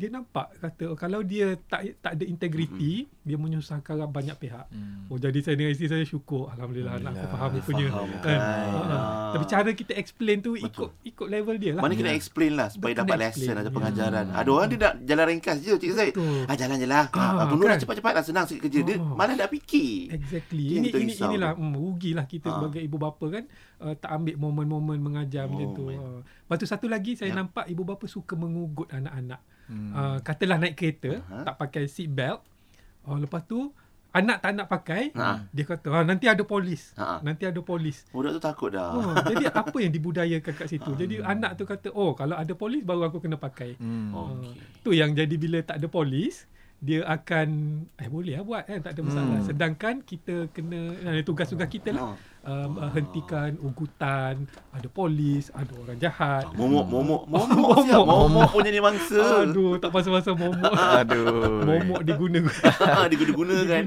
[0.00, 4.64] Dia nampak kata oh, kalau dia tak tak ada integriti, dia menyusahkan banyak pihak.
[4.66, 5.04] Hmm.
[5.06, 7.86] Oh jadi saya dengan isteri saya syukur alhamdulillah anak aku faham Dia rupanya.
[7.86, 8.20] faham Kan?
[8.22, 8.40] kan.
[8.40, 8.98] Ha, ha.
[9.30, 10.64] Tapi cara kita explain tu Betul.
[10.66, 11.82] ikut ikut level dia lah.
[11.82, 13.70] Mana kena explain lah supaya Kena dapat explain, lesson ada ya.
[13.70, 14.24] pengajaran.
[14.32, 15.90] Ada orang dia nak jalan ringkas je Cik.
[15.92, 16.40] Betul.
[16.42, 17.04] Ah jalan je lah.
[17.10, 17.78] Ah, Ah, kan?
[17.78, 18.80] cepat-cepat lah senang sikit kerja.
[18.82, 19.12] Dia Oh.
[19.12, 20.10] mana nak fikir.
[20.10, 20.64] Exactly.
[20.70, 21.60] Yang Ini ini inilah tu.
[21.60, 22.54] mm, rugilah kita Ha.
[22.56, 23.44] sebagai ibu bapa kan
[23.78, 25.84] uh, tak ambil momen-momen mengajar Oh, macam tu.
[25.88, 27.36] Uh, lepas tu satu lagi saya Ya.
[27.36, 29.40] nampak ibu bapa suka mengugut anak-anak.
[29.66, 29.92] Hmm.
[29.92, 31.44] Uh, katalah naik kereta Aha.
[31.44, 32.42] tak pakai seat belt.
[33.04, 33.72] Oh lepas tu
[34.10, 35.46] anak tak nak pakai, Ha.
[35.54, 36.90] dia kata ah, nanti ada polis.
[36.98, 37.22] Ha.
[37.22, 38.02] Nanti ada polis.
[38.10, 38.90] Budak tu takut dah.
[38.90, 40.90] Oh, jadi apa yang dibudayakan kat situ?
[40.98, 44.10] Jadi anak tu kata, "Oh, kalau ada polis baru aku kena pakai." Hmm.
[44.10, 44.34] Oh.
[44.34, 44.82] Uh, Okey.
[44.82, 46.50] tu yang jadi bila tak ada polis,
[46.82, 47.48] dia akan
[48.02, 49.38] eh boleh lah buat kan, tak ada masalah.
[49.38, 49.46] Hmm.
[49.46, 50.80] Sedangkan kita kena
[51.14, 52.02] eh, tugas-tugas kita lah.
[52.10, 52.16] Oh.
[52.44, 56.44] Um, uh, hentikan ugutan, ada polis, ada orang jahat.
[56.56, 58.04] Momok, momok, momok siap.
[58.04, 59.44] Momok punya ni mangsa.
[59.44, 60.72] Aduh, tak pasal-pasal momok.
[61.04, 61.64] Aduh.
[61.64, 62.40] momok diguna.
[63.10, 63.84] Diguna-guna kan.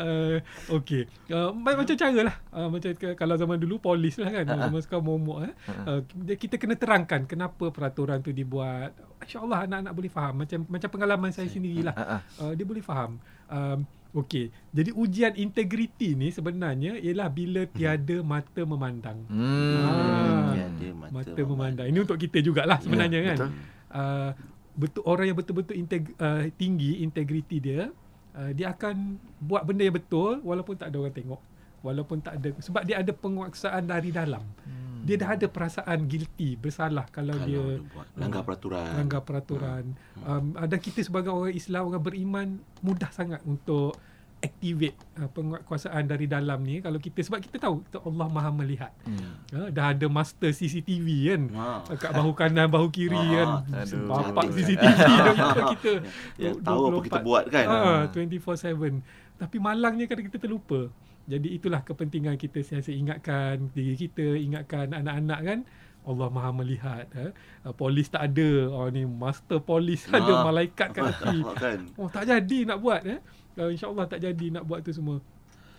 [0.00, 0.36] uh,
[0.72, 1.08] okay.
[1.30, 2.36] Uh, macam cara lah.
[2.52, 4.44] Uh, macam kalau zaman dulu polis lah kan.
[4.44, 5.38] Ha, Zaman sekarang momok.
[5.48, 5.54] Eh.
[5.86, 6.00] Uh,
[6.36, 8.92] kita kena terangkan kenapa peraturan tu dibuat.
[9.20, 10.34] InsyaAllah anak-anak boleh faham.
[10.44, 11.94] Macam macam pengalaman saya sendirilah.
[11.94, 12.18] Ha, ha.
[12.40, 13.20] Uh, dia boleh faham.
[13.50, 14.50] Um, Okey.
[14.70, 19.18] Jadi ujian integriti ni sebenarnya ialah bila tiada mata memandang.
[19.30, 19.86] Hmm.
[19.86, 21.86] Ah, Ya, dia mata, mata memandang.
[21.86, 23.36] Ini untuk kita jugalah sebenarnya Ya, kan.
[23.38, 23.50] betul.
[23.90, 24.30] Uh,
[24.74, 27.90] betul orang yang betul-betul integ, uh, tinggi integriti dia,
[28.34, 31.40] uh, dia akan buat benda yang betul walaupun tak ada orang tengok.
[31.80, 34.44] Walaupun tak ada sebab dia ada penguasaan dari dalam.
[34.62, 35.00] Hmm.
[35.00, 37.80] Dia dah ada perasaan guilty, bersalah kalau, Kalau dia dia
[38.14, 38.84] langgar peraturan.
[38.94, 39.84] langgar peraturan.
[40.20, 43.96] Um, dan kita sebagai orang Islam, orang beriman mudah sangat untuk
[44.40, 48.92] activate uh, penguasaan dari dalam ni kalau kita sebab kita tahu kita Allah Maha melihat.
[49.04, 49.36] Hmm.
[49.50, 51.42] Ha, dah ada master CCTV kan.
[51.50, 51.68] Ha.
[51.94, 53.84] Kat bahu kanan, bahu kiri Ah, kan.
[53.84, 54.04] aduh.
[54.04, 54.48] Bapak.
[54.50, 55.92] CCTV dah kita kita.
[56.36, 57.66] Ya, tahu apa kita buat kan.
[57.66, 59.00] Ah, 24/7.
[59.36, 60.88] Tapi malangnya kadang kita terlupa.
[61.30, 65.60] Jadi itulah kepentingan kita sentiasa ingatkan diri kita, ingatkan anak-anak kan.
[66.00, 67.06] Allah Maha melihat.
[67.12, 67.26] Ha?
[67.62, 68.50] Uh, polis tak ada.
[68.72, 70.16] Oh ni master polis Ah.
[70.18, 71.38] ada malaikat kat tepi.
[71.54, 71.78] kan.
[71.94, 73.20] Oh tak jadi nak buat eh.
[73.54, 75.20] Uh, InsyaAllah tak jadi nak buat tu semua.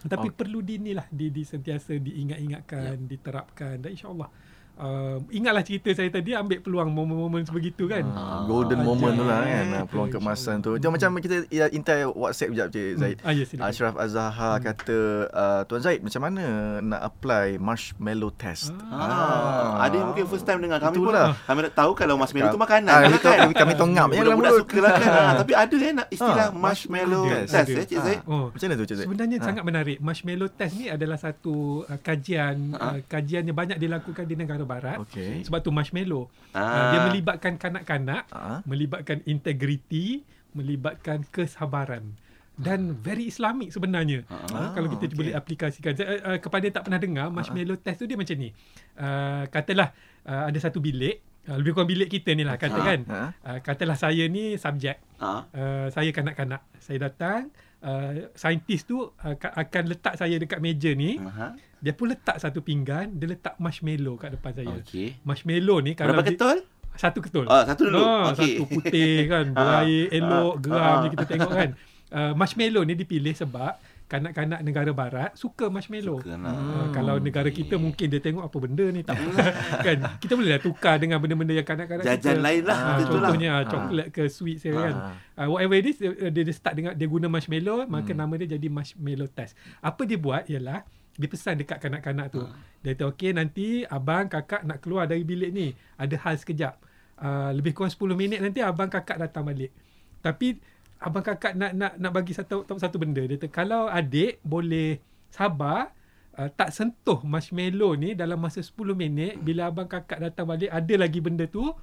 [0.01, 0.33] Tapi Oh.
[0.33, 4.29] perlu di inilah di, di sentiasa diingat-ingatkan, diterapkan dan insyaAllah
[4.75, 8.05] uh, ingatlah cerita saya tadi ambil peluang momen-momen sebegitu kan.
[8.07, 10.71] Ah, golden Ah, moment tu lah kan ah, Betul, peluang keemasan tu.
[10.71, 10.79] insyaAllah.
[10.79, 13.17] Dia macam kita ya, intai WhatsApp sekejap Cik Zaid.
[13.19, 13.67] Ah ya silakan.
[13.67, 16.43] Ashraf Azhar kata uh, Tuan Zaid macam mana
[16.79, 18.71] nak apply marshmallow test?
[18.85, 21.33] Ah, ada yang mungkin first time dengar kami pun Itulah.
[21.41, 23.35] kami nak tahu kalau marshmallow Kam- tu makanan Ah, lah kan.
[23.51, 24.61] kami- kami je dalam Budak-budak mulut.
[24.61, 25.09] suka lah kan.
[25.21, 28.19] Ah, tapi ada eh nak istilah Ah, marshmallow test eh Cik Zaid.
[28.25, 28.49] Oh.
[28.49, 29.05] Macam mana tu Cik Zaid?
[29.07, 29.45] Sebenarnya Ah.
[29.45, 29.97] sangat menarik.
[29.99, 34.97] Marshmallow test ni adalah satu uh, kajian uh, kajian yang banyak dilakukan di negara barat.
[34.99, 35.43] Okey.
[35.43, 36.29] Sebab tu marshmallow.
[36.51, 36.91] Uh, Ah.
[36.91, 38.59] dia melibatkan kanak-kanak, Ah.
[38.63, 40.21] melibatkan integriti,
[40.51, 42.15] melibatkan kesabaran
[42.55, 44.27] dan very Islamik sebenarnya.
[44.27, 45.17] Ah, Ah, kalau kita okey.
[45.17, 45.95] boleh aplikasikan.
[45.95, 48.51] Saya, uh, kepada yang tak pernah dengar, marshmallow test tu dia macam ni.
[48.93, 49.89] Uh, katalah
[50.27, 53.07] uh, ada satu bilik, uh, lebih kurang bilik kita ni lah katakan.
[53.07, 53.31] Ah.
[53.41, 54.99] Uh, katalah saya ni subjek.
[55.17, 55.47] Ah.
[55.55, 56.61] Uh, saya kanak-kanak.
[56.77, 57.49] Saya datang,
[57.81, 61.17] uh, saintis tu uh, ka- akan letak saya dekat meja ni.
[61.17, 61.57] Aha.
[61.81, 64.75] Dia pun letak satu pinggan, dia letak marshmallow kat depan saya.
[64.81, 65.17] Okey.
[65.25, 66.57] Marshmallow ni kalau Berapa ketul?
[66.93, 67.45] satu ketul.
[67.47, 67.97] Ah, satu dulu.
[67.99, 68.61] Ah, Okey.
[68.61, 71.01] Satu putih kan, berair, elok, ah, geram ah.
[71.01, 71.69] je kita tengok kan.
[72.11, 73.79] Uh, marshmallow ni dipilih sebab
[74.11, 76.19] kanak-kanak negara barat suka marshmallow.
[76.19, 76.51] Suka lah.
[76.51, 79.15] Uh, kalau negara kita mungkin dia tengok apa benda ni tak
[79.87, 80.19] kan?
[80.19, 82.43] Kita boleh lah tukar dengan benda-benda yang kanak-kanak Jajan kita.
[82.43, 83.07] lain lah, Ah, lah.
[83.07, 84.95] contohnya ah, coklat ke sweet saya kan?
[85.39, 88.67] Uh, whatever it is dia, dia, start dengan dia guna marshmallow maka nama dia jadi
[88.67, 89.55] marshmallow test.
[89.79, 92.43] Apa dia buat ialah dia pesan dekat kanak-kanak tu.
[92.79, 96.75] Dia kata okey nanti abang kakak nak keluar dari bilik ni ada hal sekejap.
[97.15, 99.71] Uh, lebih kurang 10 minit nanti abang kakak datang balik.
[100.19, 100.59] Tapi
[101.01, 105.01] abang kakak nak nak nak bagi satu satu benda dia kata kalau adik boleh
[105.33, 105.89] sabar
[106.37, 110.93] uh, tak sentuh marshmallow ni dalam masa 10 minit bila abang kakak datang balik ada
[111.01, 111.73] lagi benda tu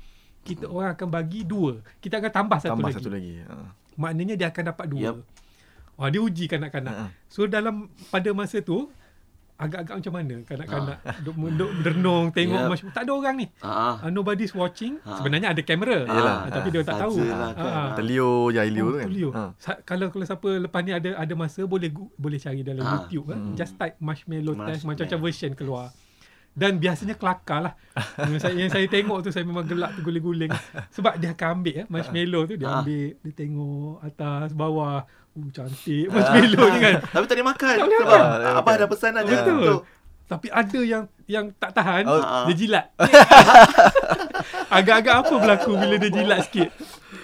[0.47, 3.33] kita orang akan bagi dua kita akan tambah satu Tambah lagi satu lagi.
[3.51, 3.75] Ah.
[3.99, 5.19] maknanya dia akan dapat dua Yup.
[5.99, 6.95] Oh, dia uji kanak-kanak.
[6.95, 7.27] Ha-ha.
[7.27, 8.87] So dalam pada masa tu
[9.59, 12.71] agak-agak macam mana kanak-kanak duk, duk merenung tengok Yup.
[12.71, 13.47] macam tak ada orang ni.
[13.59, 13.99] Ah.
[13.99, 15.03] Uh, nobody's watching.
[15.03, 15.19] Ha.
[15.19, 15.99] Sebenarnya ada kamera.
[16.01, 16.37] Yelah.
[16.41, 17.19] Ah, tapi dia tak tahu.
[17.19, 17.35] Kan.
[17.35, 17.89] Ah, ah.
[17.93, 19.05] Telio Ilio Oh, tu kan.
[19.05, 19.29] Tulio.
[19.31, 19.43] Ha.
[19.59, 23.03] Sa- kalau kalau siapa lepas ni ada ada masa boleh gu- boleh cari dalam Ah.
[23.03, 23.39] YouTube eh.
[23.55, 24.89] Just type marshmallow test Marshmallow.
[24.95, 25.87] macam-macam version keluar.
[26.53, 27.75] Dan biasanya kelakar lah.
[28.25, 30.51] yang, saya, yang saya tengok tu saya memang gelak terguling-guling.
[30.89, 32.55] Sebab dia akan ambil eh, marshmallow tu.
[32.55, 32.79] Dia Ah.
[32.79, 35.03] ambil, dia tengok atas, bawah.
[35.39, 36.95] Uh, cantik marshmallow ni kan.
[37.01, 37.77] Tapi tak boleh makan.
[37.77, 38.59] Tak boleh Sebab makan.
[38.59, 39.63] Abah dah pesan dah Betul.
[39.63, 39.77] tu.
[40.29, 42.45] Tapi ada yang yang tak tahan, Oh.
[42.45, 42.85] dia jilat.
[44.69, 46.69] Agak-agak apa berlaku bila dia jilat sikit?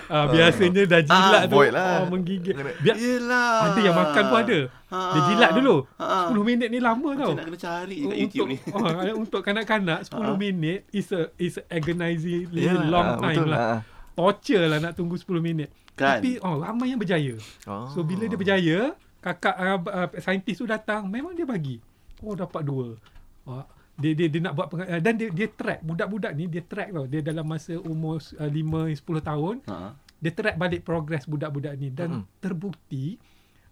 [0.05, 2.05] Ah, biasanya dah jilat Ah, tu lah.
[2.05, 2.53] oh, menggigit.
[2.81, 3.73] Biar, Yelah.
[3.73, 4.59] ada yang makan pun ada.
[4.89, 5.77] Dia jilat dulu.
[5.97, 6.33] Ha.
[6.33, 7.33] 10 minit ni lama tau.
[7.33, 8.57] Macam nak kena cari kat untuk, YouTube ni.
[8.77, 13.49] Oh, untuk kanak-kanak 10 minit is a is a agonizing Yalah, long ah, time betul.
[13.49, 13.61] lah.
[13.61, 13.79] Ah.
[14.15, 15.69] Torture lah nak tunggu 10 minit.
[15.95, 16.19] Kan?
[16.19, 17.39] Tapi oh ramai yang berjaya.
[17.65, 17.87] Oh.
[17.91, 18.79] So bila dia berjaya,
[19.21, 21.79] kakak uh, uh, saintis tu datang, memang dia bagi.
[22.19, 22.99] Oh dapat dua.
[23.47, 23.63] Uh,
[23.95, 26.91] dia, dia dia nak buat peng- uh, dan dia dia track budak-budak ni dia track
[26.91, 27.07] tau.
[27.07, 29.95] Dia dalam masa umur uh, 5 10 tahun, Ha.
[30.19, 32.43] dia track balik progress budak-budak ni dan mm-hmm.
[32.43, 33.23] terbukti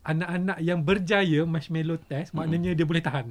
[0.02, 2.38] anak-anak yang berjaya marshmallow test mm-hmm.
[2.38, 3.26] maknanya dia boleh tahan.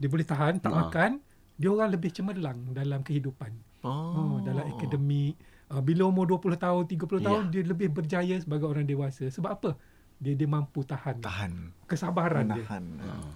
[0.00, 0.88] Dia boleh tahan tak Ah.
[0.88, 1.10] makan,
[1.54, 3.52] dia orang lebih cemerlang dalam kehidupan.
[3.84, 4.34] Oh, Oh.
[4.40, 5.36] dalam akademik.
[5.74, 7.26] Uh, bila umur 20 tahun, 30 Ya.
[7.26, 9.26] tahun dia lebih berjaya sebagai orang dewasa.
[9.26, 9.70] Sebab apa?
[10.14, 11.18] dia dia mampu tahan.
[11.18, 11.52] Tahan.
[11.84, 12.62] Kesabaran dia.
[12.62, 12.84] Menahan.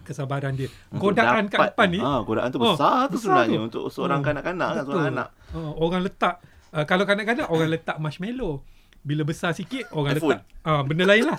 [0.06, 0.70] Kesabaran dia.
[0.88, 1.98] Godaan kat depan ni.
[1.98, 3.66] Ah, godaan tu Oh, besar tu besar sebenarnya tu.
[3.66, 5.28] untuk seorang Oh, kanak-kanak kan, seorang anak.
[5.50, 6.34] Uh, orang letak
[6.70, 8.62] uh, kalau kanak-kanak orang letak marshmallow.
[9.00, 10.38] Bila besar sikit orang iPhone.
[10.38, 11.38] letak uh, benda lain lah.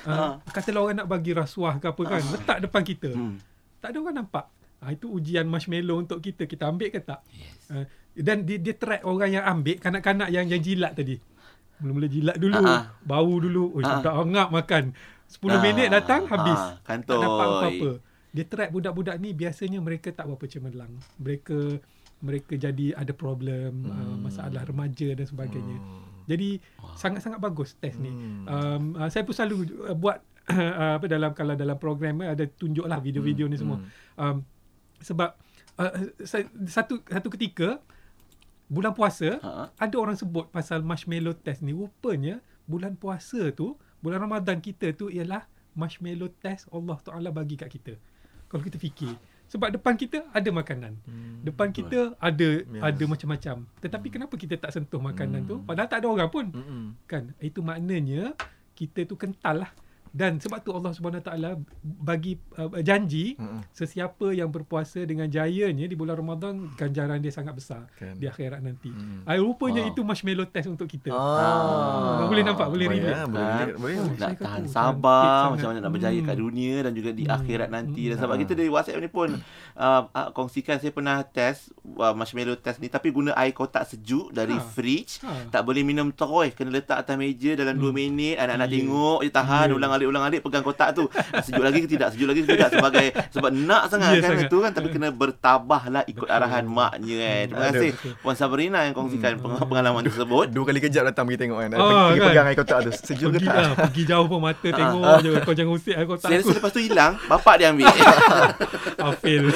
[0.00, 0.32] Uh, Ah.
[0.48, 3.10] katalah orang nak bagi rasuah ke apa kan, letak depan kita.
[3.10, 3.38] Hmm.
[3.78, 4.44] Tak ada orang nampak.
[4.80, 6.44] Ha, itu ujian marshmallow untuk kita.
[6.44, 7.20] Kita ambil ke tak?
[7.30, 7.56] Yes.
[7.68, 7.84] Uh,
[8.16, 11.16] dan dia, dia track orang yang ambil, kanak-kanak yang yang jilat tadi.
[11.80, 12.92] Mula-mula jilat dulu, ah.
[13.00, 13.64] bau dulu.
[13.72, 13.92] Oh, Ah, ah.
[14.02, 14.92] sedap hangap makan.
[15.30, 16.58] 10 Ah, minit datang, habis.
[16.58, 17.22] tak kantoi.
[17.22, 17.90] dapat apa-apa.
[18.30, 20.92] Dia track budak-budak ni, biasanya mereka tak berapa cemerlang.
[21.18, 21.80] Mereka
[22.20, 23.96] mereka jadi ada problem, hmm.
[23.96, 25.80] uh, masalah remaja dan sebagainya.
[26.28, 26.60] Jadi,
[26.94, 28.12] sangat-sangat bagus test ni.
[28.12, 28.44] Hmm.
[28.44, 30.20] Um, uh, saya pun selalu uh, buat
[30.52, 33.80] uh, apa dalam kalau dalam program eh, ada tunjuklah video-video ni semua.
[34.20, 34.44] Um,
[35.00, 35.32] sebab
[35.80, 37.80] uh, sa- satu satu ketika
[38.70, 39.74] bulan puasa Ha.
[39.74, 45.10] ada orang sebut pasal marshmallow test ni rupanya bulan puasa tu bulan Ramadan kita tu
[45.10, 45.42] ialah
[45.74, 47.98] marshmallow test Allah Taala bagi kat kita.
[48.46, 49.14] Kalau kita fikir
[49.46, 50.94] sebab depan kita ada makanan.
[51.02, 51.42] Hmm.
[51.42, 52.78] Depan kita ada Yes.
[52.80, 53.56] ada macam-macam.
[53.78, 56.46] Tetapi kenapa kita tak sentuh makanan tu padahal tak ada orang pun.
[56.48, 56.94] Mm-mm.
[57.04, 57.34] Kan?
[57.42, 58.38] Itu maknanya
[58.72, 59.70] kita tu kental lah.
[60.10, 63.62] Dan sebab tu Allah Subhanahu Taala bagi uh, janji Mm-mm.
[63.70, 68.14] sesiapa yang berpuasa dengan jayanya di bulan Ramadan ganjaran dia sangat besar Kan.
[68.14, 68.90] di akhirat nanti.
[68.90, 69.22] Mm.
[69.22, 69.88] Ah, rupanya Wow.
[69.88, 71.10] itu marshmallow test untuk kita.
[71.10, 72.26] Ah.
[72.26, 73.14] Boleh nampak, boleh Boleh, relate.
[73.14, 73.58] ah, Boleh Kan?
[73.60, 73.94] relate, boleh.
[73.96, 76.42] Oh, nak tahan tu, sabar macam mana nak berjaya kat Hmm.
[76.42, 77.36] dunia dan juga di Hmm.
[77.36, 78.20] akhirat nanti dan Hmm.
[78.20, 78.40] sebab Ah.
[78.40, 79.28] kita dari WhatsApp ni pun
[79.76, 84.30] uh, uh, kongsikan saya pernah test uh, marshmallow test ni tapi guna air kotak sejuk
[84.30, 84.64] dari Ha.
[84.66, 85.50] fridge Ha.
[85.50, 87.94] tak boleh minum toy kena letak atas meja dalam 2 Hmm.
[87.94, 88.74] minit anak-anak Ya.
[88.76, 89.72] tengok je tahan Ya.
[89.72, 91.04] ulang ulang alik pegang kotak tu
[91.38, 94.46] sejuk lagi ke tidak sejuk lagi ke tidak sebagai sebab nak sangat Ya, kan sangat.
[94.46, 96.36] itu kan tapi kena bertabahlah ikut Betul.
[96.36, 97.70] arahan maknya eh terima Ada.
[97.74, 97.90] kasih.
[98.18, 101.70] Puan Sabrina yang kongsikan peng- pengalaman tersebut Dua kali kejap datang pergi tengok kan.
[101.70, 102.26] Ah, pergi kan?
[102.26, 102.90] pegang air kotak tu.
[102.92, 103.56] Sejuk ke Pergi tak?
[103.56, 105.30] lah, pergi jauh pun mata tengok je.
[105.40, 106.50] Kau jangan usik aku tak saya aku.
[106.52, 107.86] lepas tu hilang bapak dia ambil
[108.98, 109.48] Ah, fail.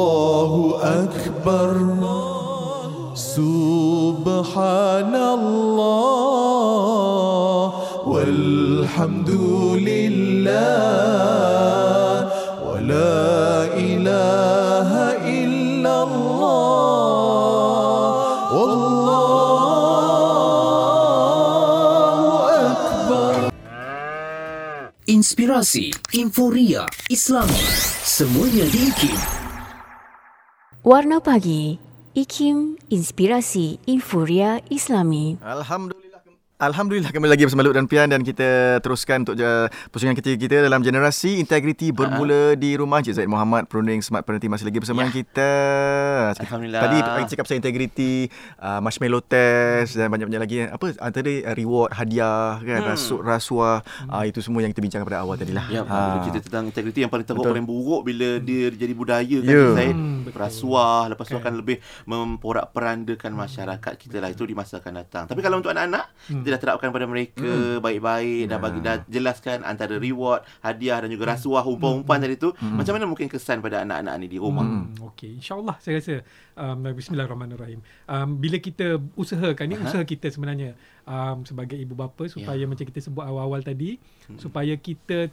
[0.00, 1.72] والله أكبر
[3.14, 7.60] سبحان الله
[8.08, 9.30] والحمد
[9.88, 10.56] لله
[12.64, 13.24] ولا
[13.76, 14.90] إله
[15.44, 18.00] إلا الله
[18.56, 19.68] والله
[22.72, 23.34] أكبر
[25.06, 27.60] Inspirasi Inforia Islami
[28.16, 29.12] Semuanya diikim
[30.81, 31.77] Warna Pagi
[32.17, 35.37] IKIM Inspirasi Inforia Islami.
[35.45, 36.10] Alhamdulillah.
[36.61, 38.45] Alhamdulillah kembali lagi bersama Lut dan Pian dan kita
[38.79, 43.65] teruskan untuk uh, pusingan ketiga kita dalam generasi integriti bermula di rumah Encik Zaid Muhammad
[43.65, 45.09] perunding Smart Parenting masih lagi bersama Ya.
[45.09, 45.51] kita.
[46.37, 46.81] Alhamdulillah.
[46.85, 48.29] Tadi kita cakap pasal integriti,
[48.61, 52.89] uh, marshmallow test dan banyak-banyak lagi apa antara uh, reward, hadiah kan, Hmm.
[52.93, 55.65] rasuk rasuah, uh, itu semua yang kita bincangkan pada awal tadi lah.
[55.65, 55.89] Ya, Ha.
[55.89, 56.21] ha.
[56.21, 57.57] cerita tentang integriti yang paling teruk Betul.
[57.57, 59.65] paling buruk bila dia jadi budaya kan Ya.
[59.73, 59.97] Zaid.
[59.97, 60.29] Hmm.
[60.29, 61.41] Rasuah lepas tu Kan.
[61.41, 65.23] akan lebih memporak-perandakan masyarakat kita lah itu di masa akan datang.
[65.25, 66.45] Tapi kalau untuk anak-anak Hmm.
[66.51, 67.47] Kita dah terapkan pada mereka
[67.79, 72.51] baik-baik dah bagi dah jelaskan antara reward, hadiah dan juga rasuah umpan-umpan tadi tu.
[72.59, 74.67] Macam mana mungkin kesan pada anak-anak ni di rumah?
[74.67, 76.19] Hmm, Okey, insyaAllah saya rasa
[76.53, 77.79] um, Bismillahirrahmanirrahim.
[78.05, 79.87] Um, bila kita usahakan ni Aha.
[79.87, 82.67] usaha kita sebenarnya um, sebagai ibu bapa supaya Ya.
[82.67, 83.95] macam kita sebut awal-awal tadi
[84.35, 85.31] supaya kita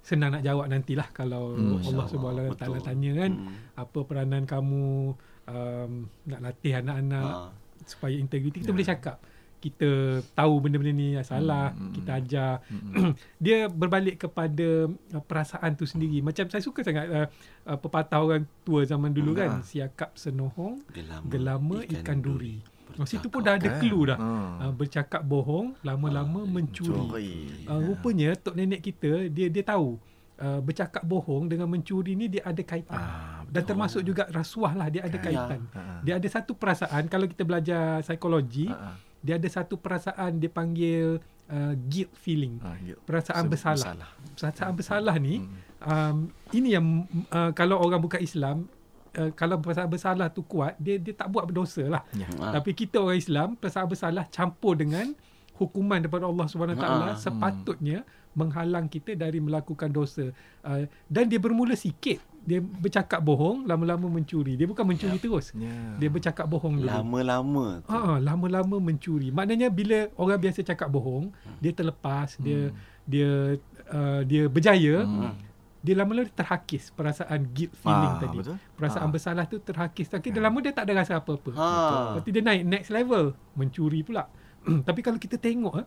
[0.00, 2.06] senang nak jawab nantilah kalau Hmm, Allah.
[2.06, 3.52] Subhanahu Wa Taala tanya kan Hmm.
[3.74, 5.12] apa peranan kamu
[5.44, 5.92] um,
[6.24, 7.52] nak latih anak-anak Ha.
[7.84, 9.20] supaya integriti kita boleh cakap
[9.64, 9.90] kita
[10.30, 11.90] tahu benda-benda ni salah Hmm.
[11.90, 12.52] kita ajar.
[13.40, 16.20] Dia berbalik kepada uh, perasaan tu sendiri.
[16.20, 17.26] Macam saya suka sangat uh,
[17.66, 22.60] uh, pepatah orang tua zaman dulu Hmm, kan siakap senohong Gelama, gelama ikan, duri,
[22.94, 23.80] Oh, situ pun dah ada Kan?
[23.80, 24.14] clue dah.
[24.14, 24.52] Hmm.
[24.60, 26.94] uh, bercakap bohong lama-lama Ah, mencuri.
[26.94, 27.18] uh,
[27.66, 27.74] Ya.
[27.80, 29.98] rupanya tok nenek kita dia dia tahu
[30.36, 32.94] uh, bercakap bohong dengan mencuri ni dia ada kaitan.
[32.94, 35.66] Ah, dan termasuk juga rasuah lah dia ada kaitan.
[35.72, 36.02] Ha.
[36.02, 38.94] dia ada satu perasaan kalau kita belajar psikologi ha.
[39.24, 41.16] Dia ada satu perasaan dia panggil
[41.48, 42.92] uh, guilt feeling Ah, ya.
[43.00, 44.08] perasaan Sebab bersalah.
[44.36, 45.48] perasaan bersalah ni Hmm.
[45.82, 46.16] um,
[46.52, 46.86] ini yang
[47.30, 48.68] uh, kalau orang bukan Islam
[49.14, 52.28] uh, kalau perasaan bersalah tu kuat dia dia tak buat berdosa lah Ya.
[52.30, 52.52] Ha.
[52.52, 55.16] tapi kita orang Islam perasaan bersalah campur dengan
[55.54, 57.18] hukuman daripada Allah Subhanahu Wa Taala Ha.
[57.18, 64.04] sepatutnya menghalang kita dari melakukan dosa uh, dan dia bermula sikit dia bercakap bohong lama-lama
[64.06, 65.72] mencuri dia bukan mencuri terus Ya.
[65.96, 67.88] dia bercakap bohong dulu Lama-lama tu.
[67.88, 69.28] Ha, lama-lama mencuri.
[69.28, 72.68] Maknanya bila orang biasa cakap bohong, dia terlepas, dia
[73.02, 73.56] dia
[73.88, 75.32] uh, dia berjaya, Hmm.
[75.78, 78.36] dia lama-lama terhakis perasaan guilt feeling Ah, tadi.
[78.38, 78.56] betul.
[78.74, 79.12] Perasaan Ah.
[79.12, 80.06] bersalah tu terhakis.
[80.06, 81.50] Tapi dah lama dia tak ada rasa apa-apa.
[81.50, 81.68] Ha.
[82.10, 84.28] Lepas tu dia naik next level, mencuri pula.
[84.84, 85.86] Tapi kalau kita tengok eh,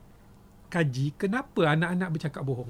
[0.67, 2.69] kaji kenapa anak-anak bercakap bohong.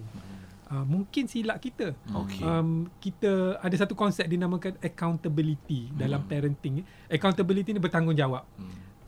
[0.67, 1.95] Uh, mungkin silap kita.
[2.11, 2.43] Okey.
[2.43, 6.83] Um, kita ada satu konsep dinamakan accountability dalam parenting.
[7.07, 8.43] Accountability ni bertanggungjawab.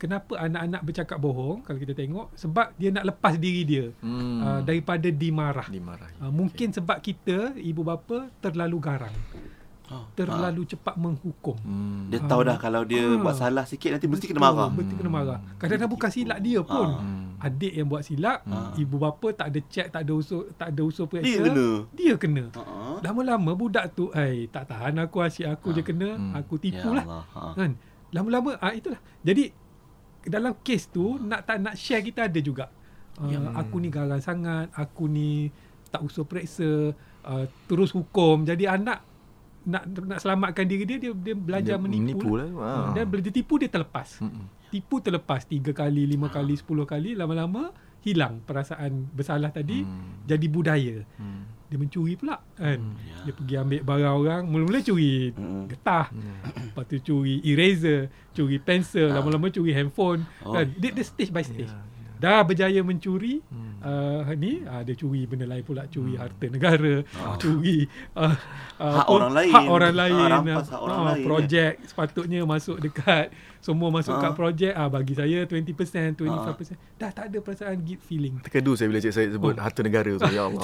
[0.00, 4.40] Kenapa anak-anak bercakap bohong kalau kita tengok sebab dia nak lepas diri dia Hmm.
[4.40, 5.68] uh, daripada dimarah.
[5.68, 6.16] dimarahi.
[6.16, 9.12] Uh, mungkin sebab kita ibu bapa terlalu garang,
[9.90, 10.06] Ha.
[10.14, 11.58] terlalu cepat menghukum.
[11.60, 12.06] Hmm.
[12.06, 13.18] Dia tahu dah kalau dia Ah.
[13.18, 14.70] buat salah sikit nanti mesti kena marah.
[14.70, 15.38] Mesti kena marah.
[15.58, 16.86] Kadang-kadang bukan silap dia pun.
[16.86, 17.42] Ah.
[17.42, 18.70] Adik yang buat silap, Ah.
[18.76, 21.26] ibu bapa tak ada check, tak ada usul, tak ada usul periksa.
[21.26, 21.66] Dia kena.
[21.90, 22.44] Dia kena.
[22.54, 22.62] Ha.
[23.02, 26.38] Lama-lama budak tu, eh tak tahan aku asyik aku je kena, Hmm.
[26.38, 27.02] aku Ya tipulah.
[27.02, 27.24] Allah.
[27.34, 27.40] Ha.
[27.58, 27.70] Kan?
[28.10, 29.02] Lama-lama ah itulah.
[29.20, 29.50] Jadi
[30.22, 32.70] dalam kes tu nak tak nak share kita ada juga.
[33.16, 35.50] Uh, aku ni garang sangat, aku ni
[35.88, 38.44] tak usul periksa, uh, terus hukum.
[38.44, 39.02] Jadi anak
[39.62, 42.16] nak nak selamatkan diri dia dia, dia belajar Dia menipu.
[42.16, 42.48] menipu lah.
[42.50, 42.88] Ha, Ah.
[42.92, 44.16] dan bila dia tipu dia terlepas.
[44.18, 44.46] Mm-mm.
[44.68, 50.24] Tipu terlepas tiga kali, lima kali, sepuluh kali, lama-lama hilang perasaan bersalah tadi Hmm.
[50.24, 50.96] jadi budaya.
[51.14, 51.44] Hmm.
[51.66, 52.80] Dia mencuri pula kan.
[52.98, 53.16] Ya.
[53.22, 55.64] Dia pergi ambil barang orang, mula-mula curi Mm.
[55.68, 56.06] getah.
[56.64, 58.00] Lepas tu curi eraser,
[58.30, 59.20] curi pensel, Ah.
[59.20, 60.24] lama-lama curi handphone.
[60.40, 60.50] Oh.
[60.52, 60.72] Kan?
[60.74, 61.68] Dia, dia stage by stage.
[61.68, 61.78] Ya,
[62.20, 63.80] Dah berjaya mencuri, Hmm.
[63.80, 67.00] uh, ni uh, dia curi benda lain pula, curi harta negara,
[67.34, 68.36] curi uh,
[68.76, 69.50] uh, Hak orang lain.
[69.50, 74.12] hak orang Ah, lain, rampas hak orang ah, lain, projek sepatutnya masuk dekat semua masuk
[74.12, 74.20] Ah.
[74.22, 76.76] kat projek ah bagi saya 20%, 25%.
[76.94, 78.36] Dah tak ada perasaan guilt feeling.
[78.38, 79.58] Terkedu saya bila cik saya sebut Oh.
[79.58, 80.28] harta negara tu.
[80.28, 80.60] Ya Allah.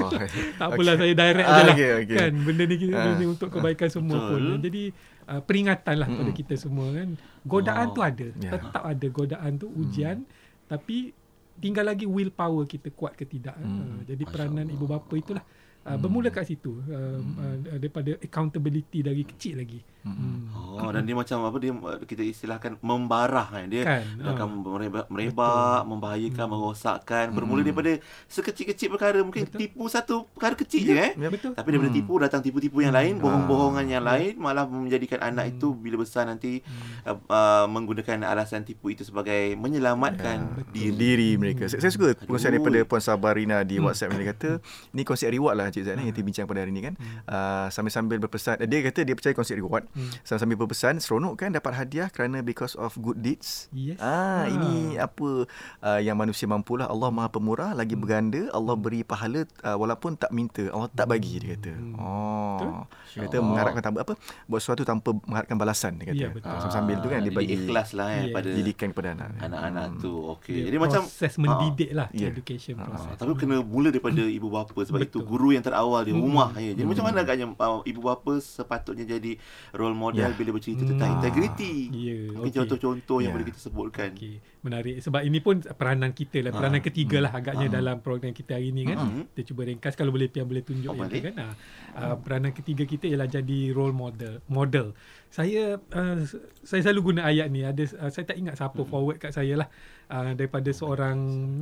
[0.55, 1.75] Tak apalah saya direct Ah, je lah.
[1.75, 2.17] okey, okey.
[2.19, 3.01] Kan benda ni kita Ah.
[3.03, 4.29] benda ni untuk kebaikan semua Betul.
[4.45, 4.61] pun.
[4.63, 4.83] Jadi
[5.27, 7.09] uh, peringatan lah kepada kita semua kan.
[7.43, 7.95] Godaan Oh.
[7.95, 8.27] tu ada.
[8.35, 8.51] Ya.
[8.53, 10.29] Tetap ada godaan tu ujian
[10.67, 11.17] tapi
[11.57, 13.57] tinggal lagi willpower kita kuat ke tidak.
[13.59, 15.45] Uh, jadi peranan ibu bapa itulah
[15.87, 19.81] uh, bermula kat situ uh, uh, daripada accountability dari kecil lagi.
[20.07, 20.47] Hmm.
[20.79, 21.75] Oh, dan dia macam apa dia
[22.07, 23.67] kita istilahkan membarah kan.
[23.67, 24.35] Dia Kan, dia ah.
[24.39, 27.99] akan merebak, merebak membahayakan, merosakkan bermula daripada
[28.31, 29.67] sekecil-kecil perkara mungkin Betul.
[29.67, 31.13] tipu satu perkara kecil je eh.
[31.19, 31.59] Ya, betul.
[31.59, 36.03] Tapi daripada tipu datang tipu-tipu yang lain, bohong-bohongan yang lain malah menjadikan anak itu bila
[36.03, 36.63] besar nanti
[37.03, 40.95] uh, uh, menggunakan alasan tipu itu sebagai menyelamatkan diri, diri.
[40.95, 41.67] diri mereka.
[41.67, 42.39] Saya, saya suka Aduh.
[42.39, 44.51] daripada Puan Sabarina di WhatsApp yang dia kata,
[44.95, 46.95] ni konsep reward lah Cik Zaid ni yang kita bincang pada hari ni kan.
[46.95, 47.21] Hmm.
[47.23, 49.85] Uh, sambil-sambil berpesan dia kata dia percaya konsep reward.
[49.91, 50.09] Hmm.
[50.23, 53.69] Sambil-sambil berpesan seronok kan dapat hadiah kerana because of good deeds.
[53.71, 53.99] Yes.
[53.99, 54.45] Ah, Ah.
[54.47, 55.45] ini apa
[55.83, 56.87] uh, yang manusia mampulah.
[56.87, 58.03] Allah Maha Pemurah lagi Hmm.
[58.03, 58.43] berganda.
[58.51, 60.65] Allah beri pahala uh, walaupun tak minta.
[60.69, 61.73] Allah tak bagi dia kata.
[61.73, 61.95] Hmm.
[61.97, 62.85] Oh.
[63.11, 63.45] Dia kata Allah.
[63.45, 64.15] mengharapkan tanpa apa?
[64.47, 66.17] Buat sesuatu tanpa mengharapkan balasan dia kata.
[66.17, 66.49] Ya, betul.
[66.49, 68.33] Ah, sambil tu kan dia bagi ikhlas lah eh Yes.
[68.33, 69.29] pada didikan kepada anak.
[69.39, 70.01] anak-anak Hmm.
[70.01, 70.13] tu.
[70.33, 70.57] Okey.
[70.57, 72.29] Dia Jadi macam proses mendidik lah Ya.
[72.29, 73.09] education Ah, proses.
[73.09, 75.27] Ah, tapi kena mula daripada ibu bapa sebab itu Betul.
[75.27, 76.23] guru yang terawal di Hmm.
[76.23, 76.71] rumah ya.
[76.71, 79.35] Jadi macam mana agaknya uh, ibu bapa sepatutnya jadi
[79.73, 80.33] role model Ya.
[80.33, 81.17] bila bercerita tentang Hmm.
[81.19, 81.75] integriti.
[81.91, 82.59] Ya, Mungkin okey.
[82.63, 83.35] contoh-contoh yang Ya.
[83.35, 84.11] boleh kita sebutkan.
[84.13, 84.95] Okey, menarik.
[85.01, 86.85] Sebab ini pun peranan kita lah, peranan Ah.
[86.85, 87.75] ketiga lah agaknya Ah.
[87.75, 88.97] dalam program kita hari ni kan.
[88.97, 89.11] Ah.
[89.29, 91.25] Kita cuba ringkas kalau boleh Pian boleh tunjuk Oh, yang tu boleh.
[91.27, 91.35] kan.
[91.37, 91.55] Ah,
[91.97, 94.39] ah, peranan ketiga kita ialah jadi role model.
[94.47, 94.95] Model.
[95.37, 96.17] Saya uh,
[96.65, 97.61] saya selalu guna ayat ni.
[97.61, 99.69] Ada uh, saya tak ingat siapa forward kat saya lah.
[100.09, 101.19] Uh, daripada seorang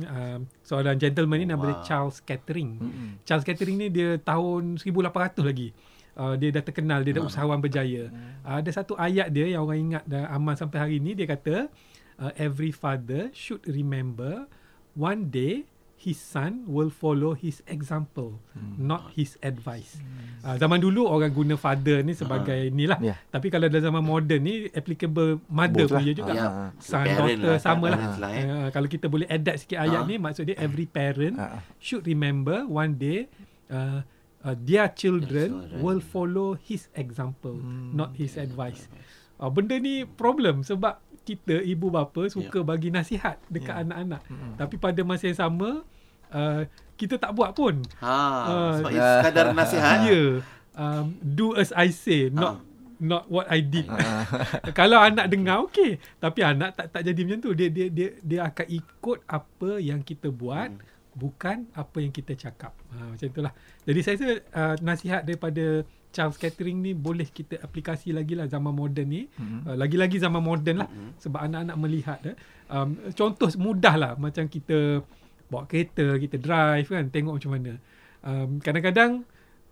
[0.07, 1.83] uh, seorang gentleman ni nama dia.
[1.83, 2.79] Charles Kettering.
[2.79, 3.09] Mm-mm.
[3.27, 5.75] Charles Kettering ni dia tahun 1800 lagi.
[6.15, 7.29] Uh, dia dah terkenal, dia dah Ah.
[7.29, 8.07] usahawan berjaya.
[8.47, 11.67] Uh, ada satu ayat dia yang orang ingat dan amal sampai hari ni dia kata
[12.23, 14.47] uh, every father should remember
[14.95, 15.67] one day
[16.05, 18.77] his son will follow his example Hmm.
[18.79, 19.97] not his advice.
[20.39, 23.01] Uh, zaman dulu orang guna father ni sebagai ni lah.
[23.01, 23.17] Ya.
[23.27, 26.05] Tapi kalau dalam zaman moden ni applicable mother Both pun lah.
[26.07, 26.31] juga.
[26.31, 26.47] Ya.
[26.77, 27.99] Son Parent daughter lah, sama lah.
[28.15, 28.45] lah, eh.
[28.45, 30.05] Uh, kalau kita boleh adapt sikit ayat Ah.
[30.05, 31.65] ni maksud dia every parent ah.
[31.77, 33.25] should remember one day
[33.67, 34.05] uh,
[34.39, 35.49] uh, their children
[35.79, 37.91] will follow his example Hmm.
[37.91, 38.85] not his advice.
[39.35, 43.81] Uh, benda ni problem sebab kita ibu bapa suka bagi nasihat dekat Ya.
[43.81, 44.21] anak-anak.
[44.55, 45.81] Tapi pada masa yang sama
[46.35, 46.61] uh,
[46.93, 47.79] kita tak buat pun.
[47.99, 49.97] Ha, Ah, sebab ia sekadar nasihat.
[50.05, 50.21] Ya.
[50.75, 52.63] Um, do as I say, not Ah.
[52.97, 53.87] not what I did.
[54.79, 57.51] Kalau anak dengar okey, tapi anak tak tak jadi macam tu.
[57.51, 60.83] Dia dia dia dia akan ikut apa yang kita buat, Hmm.
[61.11, 62.75] bukan apa yang kita cakap.
[62.91, 63.51] Ha, macam itulah.
[63.83, 68.71] Jadi saya rasa uh, nasihat daripada Charles Catering ni boleh kita aplikasi lagi lah zaman
[68.71, 69.27] moden ni.
[69.31, 69.67] Mm-mm.
[69.67, 70.87] Uh, lagi-lagi zaman moden lah.
[70.87, 71.11] Mhm.
[71.19, 72.19] Sebab anak-anak melihat.
[72.23, 72.35] Eh.
[72.67, 75.03] Um, contoh mudah lah macam kita
[75.55, 77.71] bawa kereta, kita drive kan, tengok macam mana.
[78.21, 79.23] Um, kadang-kadang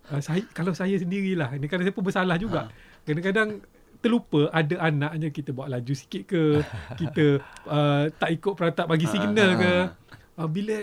[0.08, 2.72] uh, saya kalau saya sendirilah, ni kadang saya pun bersalah juga.
[3.04, 3.60] Kadang-kadang
[4.00, 6.60] terlupa ada anaknya kita bawa laju sikit ke,
[7.00, 9.74] kita uh, tak ikut peratap bagi signal ke.
[10.34, 10.76] Uh, bila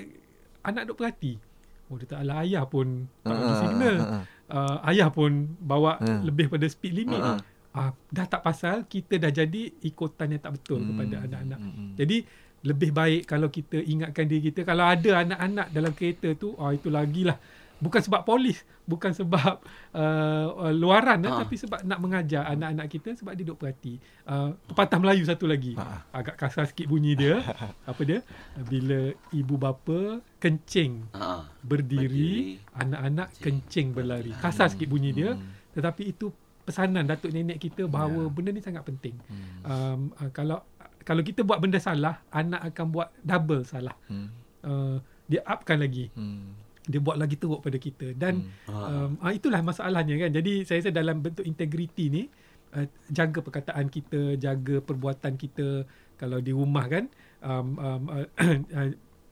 [0.61, 1.41] anak duk perhati,
[1.89, 3.97] oh dia tak ala ayah pun tak bagi signal.
[4.47, 6.21] Uh, ayah pun bawa Ah.
[6.21, 7.23] lebih pada speed limit.
[7.71, 10.91] Ah, dah tak pasal kita dah jadi ikutan yang tak betul Hmm.
[10.91, 11.61] kepada anak-anak.
[11.63, 11.95] Hmm.
[11.95, 12.27] Jadi
[12.63, 16.89] lebih baik kalau kita ingatkan diri kita kalau ada anak-anak dalam kereta tu ah itu
[16.89, 17.41] lagilah
[17.77, 19.57] bukan sebab polis bukan sebab
[19.97, 21.41] uh, uh, luaran eh, Ah.
[21.41, 23.97] tapi sebab nak mengajar anak-anak kita sebab dia duk perhati
[24.27, 26.05] uh, pepatah Melayu satu lagi Ah.
[26.13, 27.41] agak kasar sikit bunyi dia
[27.91, 28.21] apa dia
[28.61, 29.01] bila
[29.33, 31.49] ibu bapa kencing Ha.
[31.59, 35.49] berdiri, Berdiri, anak-anak kencing, kencing berlari kasar sikit bunyi dia Hmm.
[35.73, 36.29] tetapi itu
[36.61, 38.31] pesanan datuk nenek kita bahawa Ya.
[38.31, 39.49] benda ni sangat penting Hmm.
[39.65, 40.61] um, uh, kalau
[41.03, 44.29] kalau kita buat benda salah anak akan buat double salah Hmm.
[44.63, 44.97] uh,
[45.27, 46.53] dia upkan lagi Hmm.
[46.85, 49.07] dia buat lagi teruk pada kita dan Ah.
[49.09, 52.23] um, uh, itulah masalahnya kan jadi saya rasa dalam bentuk integriti ni
[52.75, 55.85] uh, jaga perkataan kita jaga perbuatan kita
[56.17, 57.05] kalau di rumah kan
[57.41, 58.27] um, um, uh,
[58.77, 58.91] uh,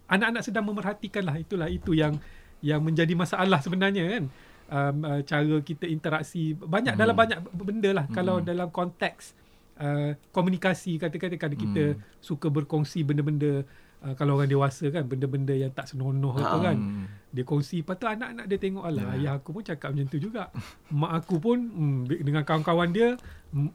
[0.09, 2.17] anak-anak sedang memerhatikan lah itulah itu yang
[2.59, 4.25] yang menjadi masalah sebenarnya kan
[4.69, 7.03] um, uh, cara kita interaksi banyak Hmm.
[7.05, 8.47] dalam banyak benda lah kalau Hmm.
[8.47, 9.37] dalam konteks
[9.79, 12.01] uh, komunikasi kata-kata kalau kita Hmm.
[12.19, 13.63] suka berkongsi benda-benda
[14.01, 16.41] uh, kalau orang dewasa kan benda-benda yang tak senonoh Ha.
[16.45, 17.05] apa kan Hmm.
[17.29, 19.15] dia kongsi lepas tu anak-anak dia tengok alah Ya.
[19.17, 20.49] ayah aku pun cakap macam tu juga
[20.89, 23.15] mak aku pun mm, dengan kawan-kawan dia
[23.51, 23.71] mm,